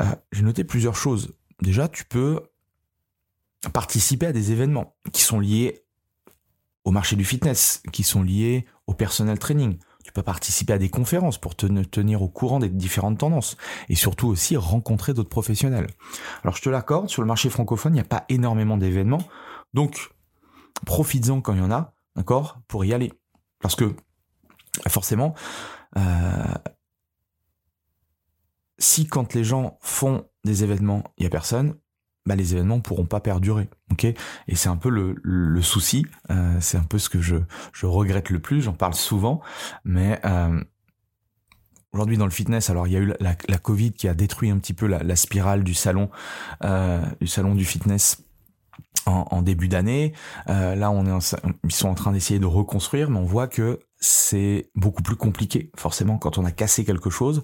Euh, 0.00 0.04
J'ai 0.32 0.42
noté 0.42 0.64
plusieurs 0.64 0.96
choses. 0.96 1.34
Déjà, 1.62 1.88
tu 1.88 2.04
peux 2.04 2.40
participer 3.72 4.26
à 4.26 4.32
des 4.32 4.52
événements 4.52 4.96
qui 5.12 5.22
sont 5.22 5.40
liés 5.40 5.84
au 6.84 6.90
marché 6.90 7.16
du 7.16 7.24
fitness, 7.24 7.82
qui 7.92 8.02
sont 8.02 8.22
liés 8.22 8.66
au 8.86 8.94
personal 8.94 9.38
training. 9.38 9.78
Participer 10.22 10.72
à 10.72 10.78
des 10.78 10.88
conférences 10.88 11.38
pour 11.38 11.54
te 11.54 11.66
tenir 11.66 12.22
au 12.22 12.28
courant 12.28 12.58
des 12.58 12.68
différentes 12.68 13.18
tendances 13.18 13.56
et 13.88 13.94
surtout 13.94 14.28
aussi 14.28 14.56
rencontrer 14.56 15.14
d'autres 15.14 15.28
professionnels. 15.28 15.86
Alors 16.42 16.56
je 16.56 16.62
te 16.62 16.68
l'accorde, 16.68 17.08
sur 17.08 17.22
le 17.22 17.28
marché 17.28 17.50
francophone, 17.50 17.92
il 17.92 17.96
n'y 17.96 18.00
a 18.00 18.04
pas 18.04 18.24
énormément 18.28 18.76
d'événements, 18.76 19.22
donc 19.74 20.10
profites-en 20.84 21.40
quand 21.40 21.54
il 21.54 21.60
y 21.60 21.62
en 21.62 21.70
a, 21.70 21.94
d'accord, 22.16 22.58
pour 22.68 22.84
y 22.84 22.92
aller. 22.92 23.12
Parce 23.60 23.76
que 23.76 23.94
forcément, 24.88 25.34
euh, 25.96 26.54
si 28.78 29.06
quand 29.06 29.34
les 29.34 29.44
gens 29.44 29.78
font 29.80 30.28
des 30.44 30.64
événements, 30.64 31.04
il 31.16 31.24
y 31.24 31.26
a 31.26 31.30
personne, 31.30 31.76
bah, 32.26 32.34
les 32.34 32.54
événements 32.54 32.80
pourront 32.80 33.06
pas 33.06 33.20
perdurer. 33.20 33.68
Ok? 33.92 34.04
Et 34.04 34.16
c'est 34.54 34.68
un 34.68 34.76
peu 34.76 34.90
le, 34.90 35.14
le, 35.22 35.62
souci. 35.62 36.04
Euh, 36.30 36.56
c'est 36.60 36.76
un 36.76 36.82
peu 36.82 36.98
ce 36.98 37.08
que 37.08 37.20
je, 37.20 37.36
je 37.72 37.86
regrette 37.86 38.30
le 38.30 38.40
plus. 38.40 38.62
J'en 38.62 38.72
parle 38.72 38.94
souvent, 38.94 39.40
mais 39.84 40.20
euh, 40.24 40.60
aujourd'hui 41.92 42.18
dans 42.18 42.24
le 42.24 42.30
fitness, 42.30 42.68
alors 42.68 42.86
il 42.86 42.92
y 42.92 42.96
a 42.96 43.00
eu 43.00 43.14
la, 43.20 43.36
la, 43.48 43.58
Covid 43.58 43.92
qui 43.92 44.08
a 44.08 44.14
détruit 44.14 44.50
un 44.50 44.58
petit 44.58 44.74
peu 44.74 44.86
la, 44.86 45.02
la 45.02 45.16
spirale 45.16 45.62
du 45.64 45.74
salon, 45.74 46.10
euh, 46.64 47.00
du 47.20 47.26
salon 47.26 47.54
du 47.54 47.64
fitness. 47.64 48.22
En, 49.04 49.24
en 49.30 49.42
début 49.42 49.68
d'année, 49.68 50.14
euh, 50.48 50.74
là 50.74 50.90
on 50.90 51.06
est 51.06 51.36
ils 51.62 51.72
sont 51.72 51.88
en 51.88 51.94
train 51.94 52.10
d'essayer 52.10 52.40
de 52.40 52.46
reconstruire, 52.46 53.08
mais 53.08 53.18
on 53.18 53.24
voit 53.24 53.46
que 53.46 53.78
c'est 54.00 54.68
beaucoup 54.74 55.02
plus 55.02 55.14
compliqué. 55.14 55.70
Forcément, 55.76 56.18
quand 56.18 56.38
on 56.38 56.44
a 56.44 56.50
cassé 56.50 56.84
quelque 56.84 57.08
chose, 57.08 57.42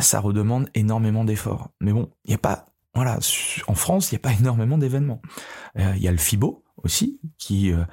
ça 0.00 0.18
redemande 0.18 0.68
énormément 0.74 1.24
d'efforts. 1.24 1.70
Mais 1.80 1.92
bon, 1.92 2.10
il 2.24 2.30
n'y 2.30 2.34
a 2.34 2.38
pas 2.38 2.73
voilà, 2.94 3.18
en 3.66 3.74
France, 3.74 4.10
il 4.10 4.14
n'y 4.14 4.18
a 4.18 4.20
pas 4.20 4.32
énormément 4.40 4.78
d'événements. 4.78 5.20
Euh, 5.78 5.92
il 5.96 6.02
y 6.02 6.08
a 6.08 6.12
le 6.12 6.18
FIBO 6.18 6.64
aussi, 6.82 7.20
qui 7.38 7.72
euh, 7.72 7.84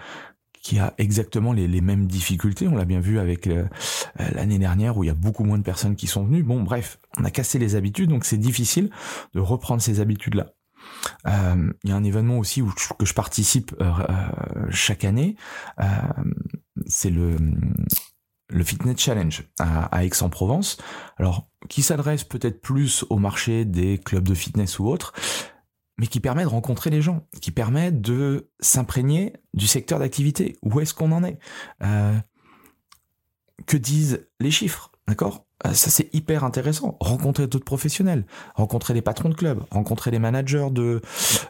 qui 0.61 0.77
a 0.77 0.93
exactement 0.99 1.53
les, 1.53 1.67
les 1.67 1.81
mêmes 1.81 2.05
difficultés. 2.05 2.67
On 2.67 2.75
l'a 2.75 2.85
bien 2.85 2.99
vu 2.99 3.17
avec 3.17 3.47
euh, 3.47 3.65
l'année 4.19 4.59
dernière 4.59 4.95
où 4.95 5.03
il 5.03 5.07
y 5.07 5.09
a 5.09 5.15
beaucoup 5.15 5.43
moins 5.43 5.57
de 5.57 5.63
personnes 5.63 5.95
qui 5.95 6.05
sont 6.05 6.23
venues. 6.23 6.43
Bon, 6.43 6.61
bref, 6.61 6.99
on 7.17 7.25
a 7.25 7.31
cassé 7.31 7.57
les 7.57 7.75
habitudes, 7.75 8.09
donc 8.09 8.25
c'est 8.25 8.37
difficile 8.37 8.91
de 9.33 9.39
reprendre 9.39 9.81
ces 9.81 10.01
habitudes-là. 10.01 10.53
Il 11.25 11.89
y 11.89 11.91
a 11.91 11.95
un 11.95 12.03
événement 12.03 12.37
aussi 12.37 12.61
où 12.61 12.71
que 12.99 13.05
je 13.05 13.13
participe 13.13 13.75
chaque 14.69 15.03
année. 15.03 15.35
c'est 16.85 17.09
le 17.09 17.37
le 18.51 18.63
Fitness 18.63 18.97
Challenge 18.99 19.43
à, 19.59 20.03
Aix-en-Provence. 20.03 20.77
Alors, 21.17 21.47
qui 21.69 21.81
s'adresse 21.81 22.23
peut-être 22.23 22.61
plus 22.61 23.05
au 23.09 23.17
marché 23.17 23.65
des 23.65 23.97
clubs 23.97 24.27
de 24.27 24.33
fitness 24.33 24.79
ou 24.79 24.87
autres, 24.87 25.13
mais 25.97 26.07
qui 26.07 26.19
permet 26.19 26.43
de 26.43 26.47
rencontrer 26.47 26.89
les 26.89 27.01
gens, 27.01 27.27
qui 27.41 27.51
permet 27.51 27.91
de 27.91 28.49
s'imprégner 28.59 29.33
du 29.53 29.67
secteur 29.67 29.99
d'activité. 29.99 30.57
Où 30.61 30.79
est-ce 30.79 30.93
qu'on 30.93 31.11
en 31.11 31.23
est? 31.23 31.39
Euh, 31.83 32.17
Que 33.65 33.77
disent 33.77 34.27
les 34.39 34.51
chiffres? 34.51 34.90
D'accord? 35.11 35.45
Euh, 35.65 35.73
ça 35.73 35.89
c'est 35.89 36.07
hyper 36.15 36.45
intéressant. 36.45 36.95
Rencontrer 37.01 37.45
d'autres 37.45 37.65
professionnels, 37.65 38.25
rencontrer 38.55 38.93
les 38.93 39.01
patrons 39.01 39.27
de 39.27 39.33
clubs, 39.33 39.61
rencontrer 39.69 40.09
les 40.09 40.19
managers 40.19 40.69
de 40.71 41.01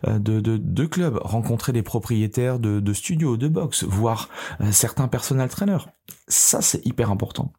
euh, 0.07 0.17
de, 0.17 0.85
clubs, 0.87 1.19
rencontrer 1.21 1.71
les 1.71 1.83
propriétaires 1.83 2.57
de, 2.57 2.93
studios, 2.93 3.37
de 3.37 3.47
box, 3.47 3.83
voir 3.83 4.29
euh, 4.61 4.71
certains 4.71 5.07
personal 5.07 5.47
trainers. 5.47 5.89
Ça 6.27 6.63
c'est 6.63 6.83
hyper 6.87 7.11
important. 7.11 7.53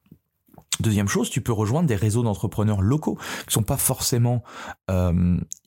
Deuxième 0.81 1.07
chose, 1.07 1.31
tu 1.31 1.41
peux 1.41 1.53
rejoindre 1.53 1.87
des 1.87 1.95
réseaux 1.95 2.25
d'entrepreneurs 2.25 2.83
locaux 2.83 3.17
qui 3.47 3.55
sont 3.55 3.63
pas 3.63 3.77
forcément 3.77 4.43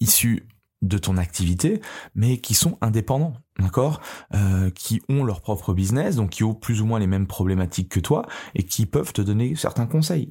issus 0.01 0.49
de 0.81 0.97
ton 0.97 1.17
activité, 1.17 1.81
mais 2.13 2.37
qui 2.37 2.53
sont 2.53 2.77
indépendants, 2.81 3.33
d'accord, 3.59 4.01
euh, 4.33 4.69
qui 4.69 5.01
ont 5.09 5.23
leur 5.23 5.41
propre 5.41 5.73
business, 5.73 6.15
donc 6.15 6.31
qui 6.31 6.43
ont 6.43 6.53
plus 6.53 6.81
ou 6.81 6.85
moins 6.85 6.99
les 6.99 7.07
mêmes 7.07 7.27
problématiques 7.27 7.89
que 7.89 7.99
toi 7.99 8.25
et 8.53 8.63
qui 8.63 8.85
peuvent 8.85 9.13
te 9.13 9.21
donner 9.21 9.55
certains 9.55 9.87
conseils. 9.87 10.29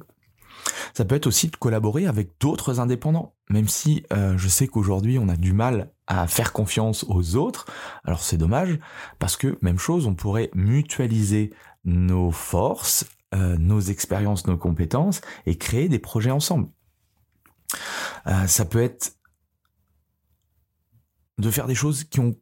Ça 0.93 1.05
peut 1.05 1.15
être 1.15 1.27
aussi 1.27 1.49
de 1.49 1.55
collaborer 1.55 2.07
avec 2.07 2.39
d'autres 2.39 2.79
indépendants, 2.79 3.35
même 3.49 3.67
si 3.67 4.03
euh, 4.13 4.37
je 4.37 4.47
sais 4.47 4.67
qu'aujourd'hui 4.67 5.19
on 5.19 5.29
a 5.29 5.35
du 5.35 5.53
mal 5.53 5.91
à 6.07 6.27
faire 6.27 6.53
confiance 6.53 7.05
aux 7.07 7.35
autres. 7.35 7.65
Alors 8.03 8.21
c'est 8.21 8.37
dommage 8.37 8.79
parce 9.19 9.37
que 9.37 9.57
même 9.61 9.77
chose, 9.77 10.07
on 10.07 10.15
pourrait 10.15 10.49
mutualiser 10.55 11.53
nos 11.83 12.31
forces, 12.31 13.05
euh, 13.35 13.57
nos 13.57 13.79
expériences, 13.79 14.47
nos 14.47 14.57
compétences 14.57 15.21
et 15.45 15.57
créer 15.57 15.89
des 15.89 15.99
projets 15.99 16.31
ensemble. 16.31 16.69
Ça 18.47 18.65
peut 18.65 18.81
être 18.81 19.17
de 21.37 21.51
faire 21.51 21.67
des 21.67 21.75
choses 21.75 22.03
qui 22.03 22.19
ont 22.19 22.35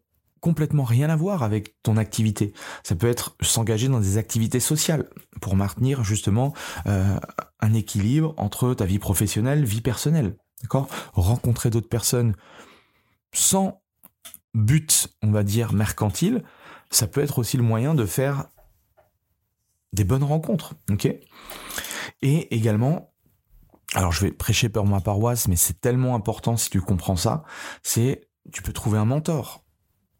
complètement 0.44 0.84
rien 0.84 1.10
à 1.10 1.16
voir 1.16 1.42
avec 1.42 1.82
ton 1.84 1.96
activité. 1.96 2.54
Ça 2.84 2.96
peut 2.96 3.08
être 3.08 3.38
s'engager 3.42 3.88
dans 3.88 4.02
des 4.02 4.18
activités 4.18 4.60
sociales 4.60 5.10
pour 5.40 5.56
maintenir 5.56 6.04
justement 6.04 6.54
euh, 6.86 7.18
un 7.62 7.74
équilibre 7.74 8.34
entre 8.36 8.74
ta 8.74 8.86
vie 8.86 9.00
professionnelle, 9.00 9.64
vie 9.64 9.80
personnelle. 9.80 10.36
D'accord? 10.62 10.90
Rencontrer 11.14 11.70
d'autres 11.70 11.88
personnes 11.88 12.36
sans 13.34 13.82
but, 14.54 15.08
on 15.22 15.32
va 15.32 15.44
dire, 15.44 15.72
mercantile, 15.72 16.44
ça 16.92 17.08
peut 17.08 17.22
être 17.22 17.40
aussi 17.40 17.56
le 17.56 17.64
moyen 17.64 17.96
de 17.96 18.06
faire 18.06 18.48
des 19.94 20.04
bonnes 20.04 20.24
rencontres. 20.24 20.76
Ok? 20.92 21.06
Et 22.22 22.56
également, 22.56 23.14
alors 23.94 24.12
je 24.12 24.26
vais 24.26 24.32
prêcher 24.32 24.68
pour 24.68 24.86
ma 24.86 25.00
paroisse, 25.00 25.48
mais 25.48 25.56
c'est 25.56 25.80
tellement 25.80 26.16
important 26.16 26.58
si 26.58 26.70
tu 26.70 26.82
comprends 26.82 27.16
ça, 27.16 27.44
c'est 27.82 28.28
tu 28.52 28.62
peux 28.62 28.74
trouver 28.74 28.98
un 28.98 29.06
mentor 29.06 29.64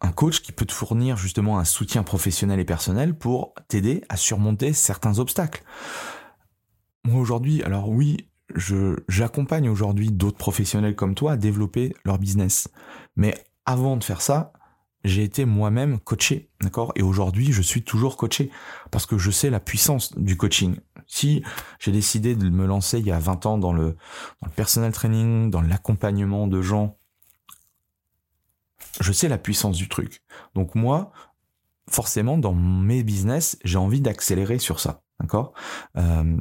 un 0.03 0.12
coach 0.12 0.42
qui 0.42 0.51
peut 0.51 0.65
te 0.65 0.74
fournir 0.74 1.18
justement 1.18 1.58
un 1.58 1.63
soutien 1.63 2.03
professionnel 2.03 2.60
et 2.60 2.65
personnel 2.65 3.18
pour 3.18 3.53
t'aider 3.70 4.03
à 4.10 4.18
surmonter 4.18 4.74
certains 4.74 5.18
obstacles. 5.18 5.63
Moi 7.06 7.20
aujourd'hui, 7.20 7.63
alors 7.63 7.89
oui, 7.89 8.27
j'accompagne 9.08 9.70
aujourd'hui 9.70 10.12
d'autres 10.12 10.38
professionnels 10.38 10.96
comme 10.96 11.15
toi 11.15 11.32
à 11.32 11.38
développer 11.38 11.96
leur 12.03 12.20
business. 12.20 12.68
Mais 13.15 13.34
avant 13.65 13.96
de 13.96 14.03
faire 14.03 14.22
ça, 14.22 14.51
j'ai 15.06 15.24
été 15.24 15.46
moi-même 15.46 16.00
coaché, 16.00 16.50
d'accord? 16.62 16.92
Et 16.96 17.01
aujourd'hui, 17.01 17.51
je 17.51 17.62
suis 17.62 17.84
toujours 17.84 18.18
coaché 18.18 18.51
parce 18.92 19.06
que 19.06 19.18
je 19.18 19.32
sais 19.32 19.50
la 19.50 19.60
puissance 19.60 20.18
du 20.18 20.38
coaching. 20.38 20.77
Si 21.08 21.44
j'ai 21.80 21.92
décidé 21.92 22.36
de 22.36 22.50
me 22.50 22.65
lancer 22.65 23.00
il 23.00 23.06
y 23.06 23.12
a 23.12 23.20
20 23.20 23.46
ans 23.46 23.58
dans 23.58 23.74
le, 23.74 23.98
dans 24.42 24.48
le 24.48 24.53
personal 24.53 24.92
training, 24.92 25.50
dans 25.50 25.62
l'accompagnement 25.62 26.48
de 26.48 26.62
gens 26.62 26.98
je 29.00 29.12
sais 29.12 29.28
la 29.28 29.38
puissance 29.38 29.78
du 29.78 29.90
truc. 29.90 30.22
Donc 30.56 30.75
moi, 30.75 31.12
forcément, 31.90 32.38
dans 32.38 32.54
mes 32.54 33.04
business, 33.04 33.58
j'ai 33.63 33.78
envie 33.78 34.02
d'accélérer 34.02 34.60
sur 34.60 34.80
ça. 34.80 35.04
D'accord? 35.20 35.54
Euh, 35.98 36.38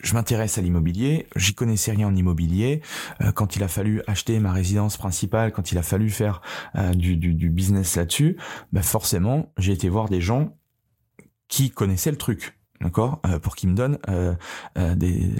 je 0.00 0.14
m'intéresse 0.14 0.58
à 0.58 0.62
l'immobilier, 0.62 1.26
j'y 1.34 1.54
connaissais 1.54 1.90
rien 1.90 2.06
en 2.06 2.14
immobilier. 2.14 2.82
Euh, 3.20 3.32
quand 3.32 3.56
il 3.56 3.64
a 3.64 3.68
fallu 3.68 4.02
acheter 4.06 4.38
ma 4.38 4.52
résidence 4.52 4.96
principale, 4.96 5.52
quand 5.52 5.72
il 5.72 5.78
a 5.78 5.82
fallu 5.82 6.08
faire 6.08 6.40
euh, 6.76 6.94
du, 6.94 7.16
du, 7.16 7.50
business 7.50 7.96
là-dessus, 7.96 8.36
bah 8.72 8.82
forcément, 8.82 9.52
j'ai 9.58 9.72
été 9.72 9.88
voir 9.88 10.08
des 10.08 10.20
gens 10.20 10.56
qui 11.48 11.70
connaissaient 11.70 12.12
le 12.12 12.18
truc. 12.18 12.58
d'accord, 12.80 13.20
pour 13.42 13.56
qu'il 13.56 13.70
me 13.70 13.74
donne 13.74 13.98
des, 14.76 15.32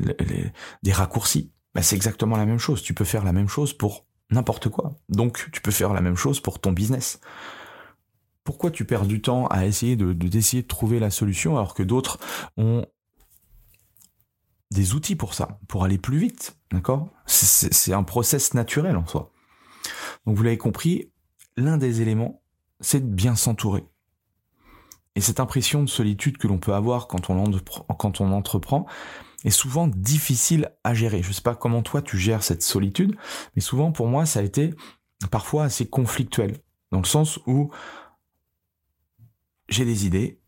des 0.82 0.92
raccourcis. 0.92 1.52
Bah, 1.74 1.82
c'est 1.82 1.94
exactement 1.94 2.36
la 2.36 2.46
même 2.46 2.58
chose. 2.58 2.82
Tu 2.82 2.94
peux 2.94 3.04
faire 3.04 3.24
la 3.24 3.32
même 3.32 3.48
chose 3.48 3.72
pour 3.72 4.07
n'importe 4.30 4.68
quoi. 4.68 4.94
Donc, 5.08 5.48
tu 5.52 5.60
peux 5.60 5.70
faire 5.70 5.92
la 5.92 6.00
même 6.00 6.16
chose 6.16 6.40
pour 6.40 6.60
ton 6.60 6.72
business. 6.72 7.20
Pourquoi 8.44 8.70
tu 8.70 8.84
perds 8.84 9.06
du 9.06 9.20
temps 9.20 9.46
à 9.48 9.66
essayer 9.66 9.96
de 9.96 10.12
d'essayer 10.12 10.62
de, 10.62 10.68
trouver 10.68 10.98
la 10.98 11.10
solution 11.10 11.56
alors 11.56 11.74
que 11.74 11.82
d'autres 11.82 12.18
ont 12.56 12.86
des 14.70 14.94
outils 14.94 15.16
pour 15.16 15.34
ça, 15.34 15.60
pour 15.68 15.84
aller 15.84 15.98
plus 15.98 16.18
vite, 16.18 16.56
d'accord? 16.72 17.08
C'est 17.26 17.92
un 17.92 18.02
process 18.02 18.54
naturel 18.54 18.96
en 18.96 19.06
soi. 19.06 19.32
Donc 20.26 20.36
vous 20.36 20.42
l'avez 20.42 20.58
compris, 20.58 21.10
l'un 21.56 21.78
des 21.78 22.00
éléments, 22.00 22.42
c'est 22.80 23.00
de 23.00 23.14
bien 23.14 23.34
s'entourer. 23.34 23.84
Et 25.14 25.20
cette 25.20 25.40
impression 25.40 25.82
de 25.82 25.88
solitude 25.88 26.38
que 26.38 26.46
l'on 26.46 26.58
peut 26.58 26.74
avoir 26.74 27.08
quand 27.08 27.30
on, 27.30 27.50
quand 27.98 28.20
on 28.20 28.30
entreprend 28.32 28.86
est 29.44 29.50
souvent 29.50 29.88
difficile 29.88 30.72
à 30.84 30.94
gérer. 30.94 31.22
Je 31.22 31.32
sais 31.32 31.42
pas 31.42 31.54
comment 31.54 31.82
toi 31.82 32.02
tu 32.02 32.18
gères 32.18 32.42
cette 32.42 32.62
solitude, 32.62 33.16
mais 33.54 33.62
souvent 33.62 33.92
pour 33.92 34.08
moi 34.08 34.26
ça 34.26 34.40
a 34.40 34.42
été 34.42 34.74
parfois 35.30 35.64
assez 35.64 35.86
conflictuel. 35.86 36.58
Dans 36.90 36.98
le 36.98 37.04
sens 37.04 37.38
où 37.46 37.70
j'ai 39.68 39.84
des 39.84 40.06
idées, 40.06 40.40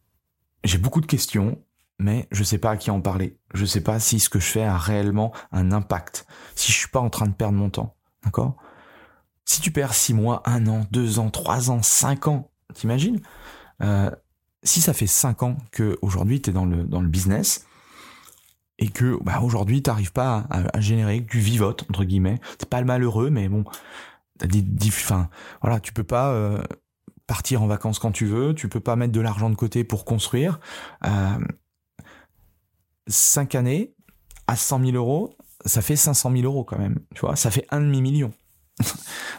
j'ai 0.64 0.78
beaucoup 0.78 1.00
de 1.00 1.06
questions, 1.06 1.62
mais 1.98 2.26
je 2.30 2.42
sais 2.42 2.58
pas 2.58 2.70
à 2.70 2.76
qui 2.76 2.90
en 2.90 3.00
parler. 3.00 3.38
Je 3.54 3.64
sais 3.64 3.82
pas 3.82 4.00
si 4.00 4.18
ce 4.20 4.28
que 4.28 4.40
je 4.40 4.46
fais 4.46 4.64
a 4.64 4.78
réellement 4.78 5.32
un 5.52 5.72
impact. 5.72 6.26
Si 6.54 6.72
je 6.72 6.78
suis 6.78 6.88
pas 6.88 7.00
en 7.00 7.10
train 7.10 7.26
de 7.26 7.34
perdre 7.34 7.58
mon 7.58 7.70
temps. 7.70 7.96
D'accord? 8.24 8.56
Si 9.44 9.60
tu 9.60 9.70
perds 9.70 9.94
six 9.94 10.14
mois, 10.14 10.42
un 10.46 10.66
an, 10.66 10.86
deux 10.90 11.18
ans, 11.18 11.30
trois 11.30 11.70
ans, 11.70 11.82
cinq 11.82 12.28
ans, 12.28 12.50
t'imagines? 12.74 13.20
Euh, 13.82 14.10
si 14.62 14.80
ça 14.80 14.92
fait 14.92 15.06
cinq 15.06 15.42
ans 15.42 15.56
que 15.72 15.98
aujourd'hui 16.02 16.40
t'es 16.40 16.52
dans 16.52 16.66
le, 16.66 16.84
dans 16.84 17.00
le 17.00 17.08
business, 17.08 17.66
et 18.80 18.88
que 18.88 19.16
bah, 19.22 19.40
aujourd'hui 19.40 19.82
t'arrives 19.82 20.12
pas 20.12 20.46
à, 20.50 20.80
générer 20.80 21.22
que 21.22 21.30
du 21.30 21.38
vivote 21.38 21.84
entre 21.88 22.04
guillemets 22.04 22.40
t'es 22.58 22.66
pas 22.66 22.80
le 22.80 22.86
malheureux 22.86 23.30
mais 23.30 23.48
bon 23.48 23.64
t'as 24.38 24.46
des 24.46 24.64
enfin 24.88 25.28
voilà 25.60 25.78
tu 25.78 25.92
peux 25.92 26.04
pas 26.04 26.30
euh, 26.30 26.60
partir 27.26 27.62
en 27.62 27.68
vacances 27.68 27.98
quand 27.98 28.10
tu 28.10 28.26
veux 28.26 28.54
tu 28.54 28.68
peux 28.68 28.80
pas 28.80 28.96
mettre 28.96 29.12
de 29.12 29.20
l'argent 29.20 29.50
de 29.50 29.54
côté 29.54 29.84
pour 29.84 30.04
construire 30.04 30.58
euh, 31.04 31.38
5 33.10 33.54
années 33.54 33.94
à 34.46 34.56
100 34.56 34.84
000 34.84 34.96
euros, 34.96 35.36
ça 35.64 35.82
fait 35.82 35.96
500 35.96 36.32
000 36.32 36.44
euros 36.44 36.64
quand 36.64 36.78
même. 36.78 36.98
Tu 37.14 37.20
vois, 37.20 37.36
ça 37.36 37.50
fait 37.50 37.66
un 37.70 37.80
demi-million. 37.80 38.32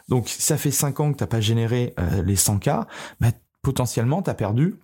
Donc, 0.10 0.30
si 0.30 0.42
ça 0.42 0.58
fait 0.58 0.72
5 0.72 1.00
ans 1.00 1.12
que 1.12 1.18
t'as 1.18 1.28
pas 1.28 1.42
généré 1.42 1.94
euh, 2.00 2.22
les 2.24 2.36
100K, 2.36 2.86
bah, 3.20 3.32
potentiellement, 3.62 4.22
tu 4.22 4.30
as 4.30 4.34
perdu 4.34 4.76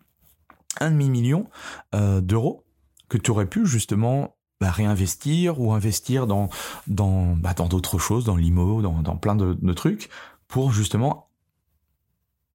un 0.80 0.92
demi-million 0.92 1.48
euh, 1.96 2.22
d'euros 2.22 2.66
que 3.10 3.18
tu 3.18 3.32
aurais 3.32 3.46
pu 3.46 3.66
justement 3.66 4.37
bah, 4.60 4.72
réinvestir 4.72 5.60
ou 5.62 5.74
investir 5.74 6.28
dans 6.28 6.50
dans 6.88 7.36
bah, 7.36 7.54
dans 7.54 7.68
d'autres 7.68 8.00
choses, 8.00 8.26
dans 8.26 8.36
l'IMO, 8.36 8.82
dans, 8.82 9.02
dans 9.02 9.16
plein 9.16 9.36
de, 9.36 9.58
de, 9.60 9.74
trucs, 9.74 10.10
pour 10.48 10.72
justement 10.72 11.30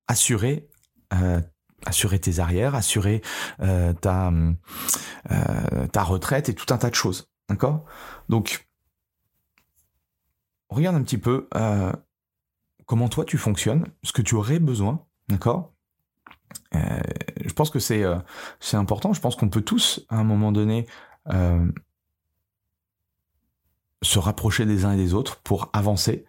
assurer 0.08 0.68
euh, 1.14 1.40
assurer 1.86 2.18
tes 2.18 2.38
arrières, 2.38 2.74
assurer 2.74 3.22
euh, 3.60 3.92
ta 3.92 4.32
euh, 5.30 5.86
ta 5.88 6.02
retraite 6.02 6.48
et 6.48 6.54
tout 6.54 6.72
un 6.72 6.78
tas 6.78 6.90
de 6.90 6.94
choses. 6.94 7.28
D'accord? 7.48 7.84
Donc, 8.28 8.68
regarde 10.68 10.96
un 10.96 11.02
petit 11.02 11.18
peu 11.18 11.48
euh, 11.54 11.92
comment 12.86 13.08
toi 13.08 13.24
tu 13.24 13.38
fonctionnes, 13.38 13.86
ce 14.02 14.12
que 14.12 14.22
tu 14.22 14.34
aurais 14.34 14.58
besoin. 14.58 15.04
D'accord? 15.28 15.72
Je 16.72 17.52
pense 17.54 17.70
que 17.70 17.78
c'est 17.78 18.02
c'est 18.60 18.76
important. 18.76 19.12
Je 19.12 19.20
pense 19.20 19.36
qu'on 19.36 19.48
peut 19.48 19.62
tous 19.62 20.04
à 20.08 20.16
un 20.16 20.24
moment 20.24 20.52
donné 20.52 20.86
se 24.02 24.18
rapprocher 24.18 24.66
des 24.66 24.84
uns 24.84 24.92
et 24.92 24.96
des 24.96 25.14
autres 25.14 25.40
pour 25.42 25.70
avancer. 25.72 26.26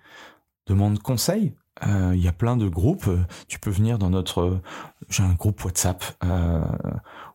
Demande 0.66 1.00
conseil 1.00 1.54
euh, 1.88 2.12
il 2.14 2.22
y 2.22 2.28
a 2.28 2.34
plein 2.34 2.56
de 2.56 2.68
groupes. 2.68 3.10
Tu 3.48 3.60
peux 3.60 3.72
venir 3.72 3.98
dans 3.98 4.10
notre, 4.10 4.62
j'ai 5.10 5.24
un 5.24 5.34
groupe 5.34 5.64
WhatsApp 5.66 6.04
euh, 6.24 6.64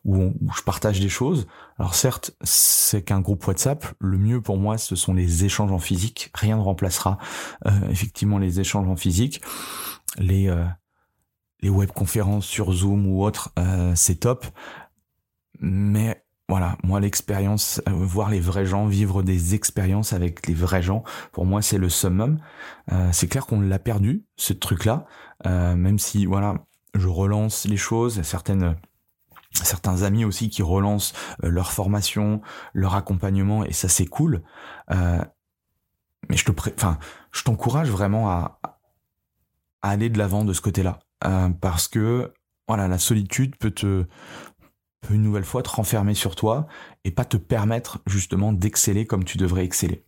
où, 0.04 0.32
je 0.56 0.62
partage 0.62 1.00
des 1.00 1.08
choses. 1.08 1.46
Alors 1.78 1.94
certes, 1.94 2.32
c'est 2.42 3.02
qu'un 3.02 3.20
groupe 3.20 3.46
WhatsApp. 3.46 3.86
Le 3.98 4.16
mieux 4.16 4.40
pour 4.40 4.56
moi, 4.56 4.78
ce 4.78 4.96
sont 4.96 5.12
les 5.12 5.44
échanges 5.44 5.72
en 5.72 5.78
physique. 5.78 6.30
Rien 6.34 6.56
ne 6.56 6.62
remplacera 6.62 7.18
euh, 7.66 7.70
effectivement 7.90 8.38
les 8.38 8.60
échanges 8.60 8.88
en 8.88 8.96
physique. 8.96 9.42
Les 10.18 10.50
les 11.60 11.70
webconférences 11.70 12.46
sur 12.46 12.72
Zoom 12.72 13.06
ou 13.08 13.24
autre, 13.24 13.52
c'est 13.94 14.20
top. 14.20 14.46
Mais 15.60 16.24
voilà, 16.48 16.78
moi 16.82 16.98
l'expérience, 16.98 17.82
euh, 17.86 17.92
voir 17.92 18.30
les 18.30 18.40
vrais 18.40 18.64
gens, 18.64 18.86
vivre 18.86 19.22
des 19.22 19.54
expériences 19.54 20.14
avec 20.14 20.46
les 20.46 20.54
vrais 20.54 20.82
gens, 20.82 21.04
pour 21.32 21.44
moi 21.44 21.60
c'est 21.60 21.76
le 21.76 21.90
summum. 21.90 22.38
Euh, 22.90 23.10
c'est 23.12 23.28
clair 23.28 23.46
qu'on 23.46 23.60
l'a 23.60 23.78
perdu, 23.78 24.24
ce 24.36 24.54
truc-là, 24.54 25.04
euh, 25.46 25.76
même 25.76 25.98
si 25.98 26.24
voilà, 26.24 26.54
je 26.94 27.06
relance 27.06 27.66
les 27.66 27.76
choses, 27.76 28.22
certaines 28.22 28.76
certains 29.52 30.02
amis 30.02 30.24
aussi 30.24 30.50
qui 30.50 30.62
relancent 30.62 31.12
leur 31.42 31.72
formation, 31.72 32.40
leur 32.74 32.94
accompagnement 32.94 33.64
et 33.64 33.72
ça 33.72 33.88
c'est 33.88 34.06
cool. 34.06 34.42
mais 34.90 36.36
je 36.36 36.44
te 36.44 36.52
enfin, 36.76 36.98
je 37.32 37.42
t'encourage 37.44 37.90
vraiment 37.90 38.30
à, 38.30 38.60
à 39.82 39.90
aller 39.90 40.10
de 40.10 40.18
l'avant 40.18 40.44
de 40.44 40.52
ce 40.52 40.60
côté-là 40.60 40.98
parce 41.60 41.88
que 41.88 42.32
voilà, 42.68 42.88
la 42.88 42.98
solitude 42.98 43.56
peut 43.56 43.70
te 43.70 44.06
une 45.10 45.22
nouvelle 45.22 45.44
fois 45.44 45.62
te 45.62 45.70
renfermer 45.70 46.14
sur 46.14 46.36
toi 46.36 46.66
et 47.04 47.10
pas 47.10 47.24
te 47.24 47.36
permettre 47.36 48.00
justement 48.06 48.52
d'exceller 48.52 49.06
comme 49.06 49.24
tu 49.24 49.38
devrais 49.38 49.64
exceller. 49.64 50.04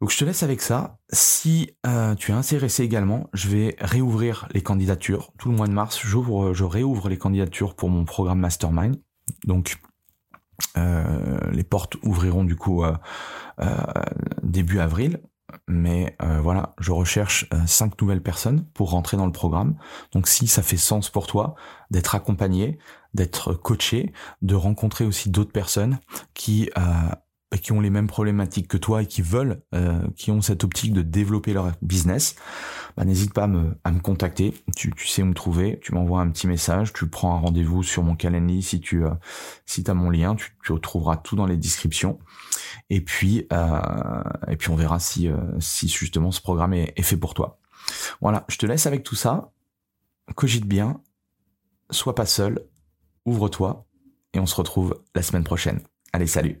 Donc 0.00 0.10
je 0.10 0.18
te 0.18 0.24
laisse 0.24 0.42
avec 0.42 0.60
ça. 0.60 0.98
Si 1.10 1.76
euh, 1.86 2.14
tu 2.14 2.30
es 2.30 2.34
intéressé 2.34 2.82
également, 2.82 3.30
je 3.32 3.48
vais 3.48 3.76
réouvrir 3.80 4.48
les 4.52 4.62
candidatures. 4.62 5.32
Tout 5.38 5.50
le 5.50 5.56
mois 5.56 5.66
de 5.66 5.72
mars, 5.72 6.00
j'ouvre, 6.04 6.52
je 6.52 6.64
réouvre 6.64 7.08
les 7.08 7.16
candidatures 7.16 7.74
pour 7.74 7.88
mon 7.88 8.04
programme 8.04 8.40
Mastermind. 8.40 9.00
Donc 9.46 9.78
euh, 10.76 11.38
les 11.52 11.64
portes 11.64 11.96
ouvriront 12.02 12.44
du 12.44 12.56
coup 12.56 12.84
euh, 12.84 12.94
début 14.42 14.78
avril. 14.78 15.20
Mais 15.68 16.16
voilà, 16.20 16.74
je 16.80 16.90
recherche 16.90 17.48
cinq 17.66 18.00
nouvelles 18.00 18.22
personnes 18.22 18.64
pour 18.74 18.90
rentrer 18.90 19.16
dans 19.16 19.26
le 19.26 19.32
programme. 19.32 19.76
Donc 20.12 20.26
si 20.26 20.46
ça 20.46 20.62
fait 20.62 20.76
sens 20.76 21.10
pour 21.10 21.26
toi 21.26 21.54
d'être 21.90 22.14
accompagné, 22.14 22.78
d'être 23.14 23.54
coaché, 23.54 24.12
de 24.42 24.54
rencontrer 24.54 25.04
aussi 25.04 25.30
d'autres 25.30 25.52
personnes 25.52 25.98
qui 26.34 26.70
euh, 26.76 26.82
qui 27.62 27.72
ont 27.72 27.80
les 27.80 27.90
mêmes 27.90 28.06
problématiques 28.06 28.68
que 28.68 28.76
toi 28.76 29.02
et 29.02 29.06
qui 29.06 29.22
veulent, 29.22 29.62
euh, 29.74 30.02
qui 30.16 30.30
ont 30.30 30.40
cette 30.40 30.64
optique 30.64 30.92
de 30.92 31.02
développer 31.02 31.52
leur 31.52 31.72
business, 31.82 32.36
bah, 32.96 33.04
n'hésite 33.04 33.32
pas 33.32 33.44
à 33.44 33.46
me, 33.46 33.76
à 33.84 33.92
me 33.92 34.00
contacter. 34.00 34.54
Tu, 34.76 34.90
tu 34.92 35.06
sais 35.06 35.22
où 35.22 35.26
me 35.26 35.34
trouver. 35.34 35.78
Tu 35.80 35.94
m'envoies 35.94 36.20
un 36.20 36.30
petit 36.30 36.46
message. 36.46 36.92
Tu 36.92 37.08
prends 37.08 37.36
un 37.36 37.40
rendez-vous 37.40 37.82
sur 37.82 38.02
mon 38.02 38.16
calendrier 38.16 38.62
si 38.62 38.80
tu 38.80 39.04
euh, 39.04 39.10
si 39.66 39.84
as 39.86 39.94
mon 39.94 40.10
lien. 40.10 40.34
Tu, 40.34 40.56
tu 40.64 40.72
retrouveras 40.72 41.16
tout 41.16 41.36
dans 41.36 41.46
les 41.46 41.56
descriptions. 41.56 42.18
Et 42.90 43.00
puis 43.00 43.46
euh, 43.52 44.22
et 44.48 44.56
puis 44.56 44.70
on 44.70 44.76
verra 44.76 44.98
si 44.98 45.28
euh, 45.28 45.36
si 45.60 45.88
justement 45.88 46.30
ce 46.30 46.40
programme 46.40 46.74
est, 46.74 46.92
est 46.96 47.02
fait 47.02 47.16
pour 47.16 47.34
toi. 47.34 47.60
Voilà. 48.20 48.44
Je 48.48 48.58
te 48.58 48.66
laisse 48.66 48.86
avec 48.86 49.02
tout 49.02 49.16
ça. 49.16 49.52
Cogite 50.34 50.66
bien. 50.66 51.00
Sois 51.90 52.14
pas 52.14 52.26
seul 52.26 52.66
ouvre-toi 53.26 53.86
et 54.32 54.40
on 54.40 54.46
se 54.46 54.54
retrouve 54.54 55.00
la 55.14 55.22
semaine 55.22 55.44
prochaine. 55.44 55.80
Allez, 56.12 56.26
salut 56.26 56.60